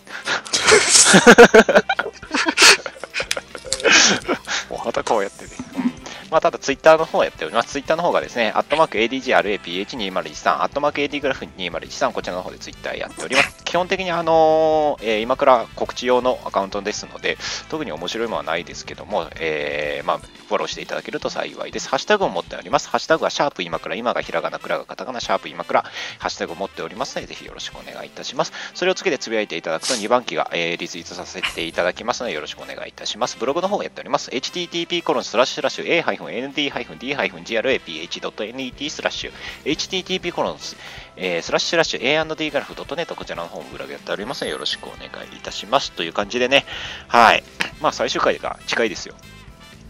[4.84, 5.50] またこうやってね。
[5.76, 5.95] うん
[6.30, 7.70] まあ、ただ、ツイッターの方をやっております。
[7.70, 13.64] ツイッターの方がですね、アットマーク ADGRAPH2013、アットマーク AD グラフ2013、こちらの方でツイッターやっております。
[13.64, 17.36] 基本的に、あのーえー今から告知用のアカウントですので、
[17.68, 21.88] 特に面白いものはないですけども、えーまあ、フォローしていただけると幸いです。
[21.88, 22.88] ハッシュタグを持っております。
[22.88, 25.82] ハッシュタグはシャープ今から、今がひらがな、くらがカタカナ、シャープ今から、
[26.18, 28.52] ハッシュタグを持っておりますので、ぜひよろしくお願いいたします。
[28.74, 33.36] それをつけてつぶやいていただくと2番機が、えーリツイートさせていただきますので、よろしくお願いいたします。
[33.38, 34.30] ブログの方をやっております。
[34.30, 39.32] http コロンスラッシュラッシュ a-nd-d-graph.net スラッシュ
[39.64, 40.76] http コロンス、
[41.16, 45.92] えースラッシュスラッシュ a&d グラフ .net こちらの方もブログやっておりますので、よろしくお願いいたします。
[45.92, 46.64] という感じでね、
[47.08, 47.42] はい。
[47.80, 49.14] まあ最終回が近いですよ。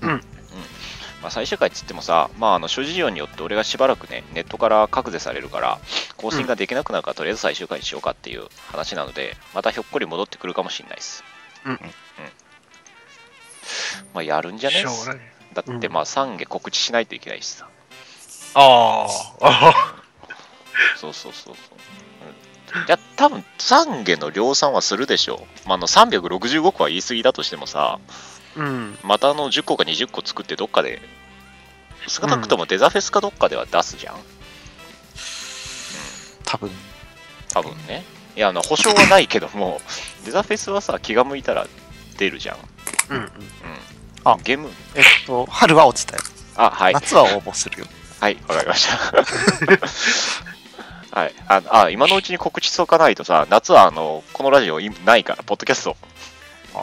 [0.02, 0.20] うん
[1.22, 5.80] まあ、最終回っつってもさ、まあ、あの諸事情によって俺がしばらくね、ネットから隔絶されるから、
[6.16, 11.24] 更新ができなくなるから、とりあえず最終回にしようかっていう話なので、またひょっこり戻ってくるかもしれないです。
[11.64, 11.80] うん
[14.14, 15.35] まあ、やるんじゃねしょうがない。
[15.62, 17.68] だって、まあ、3下告知しないといけないしさ。
[18.54, 20.02] あーあ
[20.96, 22.78] そうそうそうそう。
[22.80, 25.68] うん、いや、多分3下の量産はするでしょう。
[25.68, 28.60] まあ、あの365個は言い過ぎだとしてもさ、ー。
[28.60, 28.98] うん。
[29.02, 31.00] またあの10個か20個作ってどっかで、
[32.06, 34.16] 少なくともデザフェスかどっかでは出すじゃん。
[36.44, 36.70] 多分、
[37.52, 38.04] 多分ね。
[38.36, 39.80] いや、あの保証はないけども、
[40.26, 41.66] デザフェスはさ、気が向いたら
[42.18, 42.58] 出るじゃん。
[43.08, 43.16] うん。
[43.16, 43.30] うん。
[44.30, 44.70] あゲーム？
[44.94, 46.22] えっと、春は落ちたよ。
[46.56, 46.94] あ、はい。
[46.94, 47.86] 夏は応募するよ。
[48.20, 48.96] はい、わかりました。
[51.18, 51.34] はい。
[51.48, 55.96] ああ、今のうちに告知しておかないとさ、夏はあの、このラジオいないから、ポッドキャスト。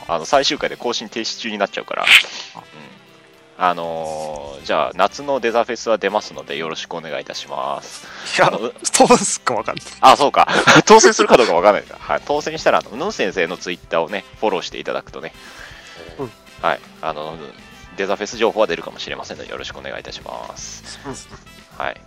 [0.08, 2.04] あの、最終回で更新停止中になっちゃうから。
[2.04, 2.08] うん。
[3.56, 8.06] あのーじゃあ、夏のデザフェスは出ますので、よろしくお願いいたします。
[8.38, 8.74] いやあの、う
[9.08, 9.84] どうすっかわかんない。
[10.00, 10.48] あ、そうか。
[10.86, 11.96] 当選するかどうかわかんないんだ。
[12.00, 12.22] はい。
[12.24, 15.53] 当選したら、あの、うぬん先生のツイッターをね、フォローしていただくとね、うん
[16.64, 16.80] はい。
[17.02, 17.36] あの、
[17.98, 20.98] デザフェス情報は出るかもしれませんので、よろしくお願いいたします。
[21.76, 22.00] はい。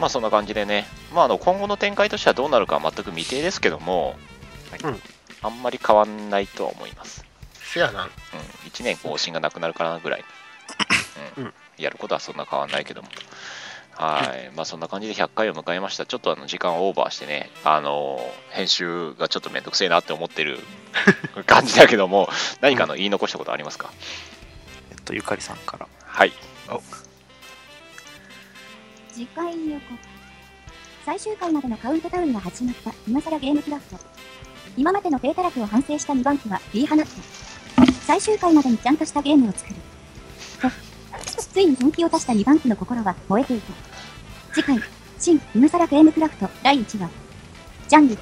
[0.00, 0.84] まあ、そんな感じでね、
[1.14, 4.16] まあ、あの、今後の展開としてはどうなるかは全く未定ですけども、
[4.82, 5.00] うん
[5.40, 7.24] あんまり変わんないとは思います。
[7.54, 8.06] せやな。
[8.06, 8.10] うん。
[8.68, 10.24] 1年更新がなくなるかなぐらい。
[11.36, 11.44] うん。
[11.44, 13.08] うんやることはそんな変わんないけども。
[13.98, 14.50] はい。
[14.54, 16.06] まあそんな感じで100回を迎えました。
[16.06, 20.60] ちょっとあの時間をオーバーしてね、あのー編集がちょっとめんどくせえなって思ってる
[21.46, 22.28] 感じだけども、
[22.60, 23.90] 何かあの言い残したことありますか？
[24.92, 25.86] えっと、ゆかりさんから。
[26.04, 26.32] はい。
[29.12, 29.82] 次回予告。
[31.04, 32.92] 最終回までのカウントダウンが始まった。
[33.08, 33.96] 今更ゲームクラフト。
[34.76, 37.06] 今までの低たらくを反省した2番機は言い放った
[38.06, 39.74] 最終回までにちゃんとしたゲームを作る。
[40.60, 43.72] と ついに本気を出した2番機の心は燃えていた
[44.52, 44.78] 次回
[45.18, 47.10] 新今更ゲームクラフト第1話
[47.88, 48.18] ジャンル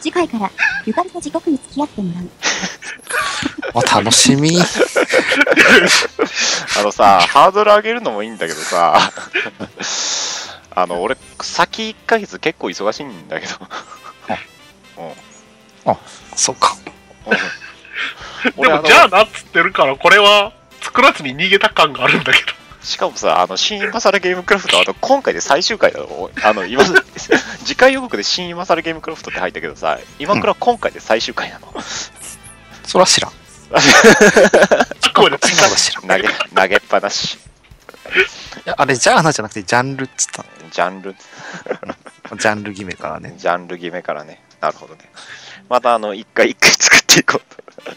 [0.00, 0.50] 次回から
[0.84, 2.28] ゆかりと地獄に付き合ってもらう
[3.74, 4.58] お楽しみ。
[6.78, 9.12] あのさ、ハードル上げるのもいいんだけどさ、
[10.74, 13.54] あの、俺、先1ヶ月結構忙しいんだけど。
[15.86, 15.96] うん。
[16.36, 16.76] そうか。
[17.26, 22.61] うんで俺あのも、じゃあなっつってるから、これは作らずに逃げた感があるんだけど。
[22.82, 26.30] しかもさ、あの、新今更ゲームクラフト、あの、今回で最終回だろ。
[26.42, 26.84] あの、今、
[27.64, 31.72] 次回予告で新今更ゲームクラフトって入ったけどさ、今倉今回で最終回なの。
[32.84, 33.32] そら知らん。
[33.74, 33.80] あ
[35.12, 36.20] くまで追加そら知らん。
[36.20, 37.38] い投げ、投げっぱなし。
[38.64, 41.14] や、あれ、ジャーナじゃなくて、ジャンルっつったジャンル、
[42.30, 42.36] の。
[42.36, 43.34] ジャンル決めからね。
[43.36, 44.42] ジャンル決めからね。
[44.60, 45.10] なるほどね。
[45.68, 47.92] また、あの、一回一回作っていこうと。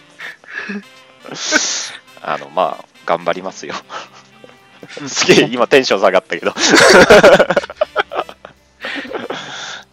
[2.22, 3.76] あの、まあ、頑張りますよ。
[5.08, 6.54] すげえ、 今テンション下がったけど。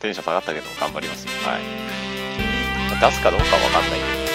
[0.01, 1.31] テンション下がったけど、頑張りますよ。
[1.45, 1.61] はい。
[3.01, 4.32] 出すかどうかはわかんないけど。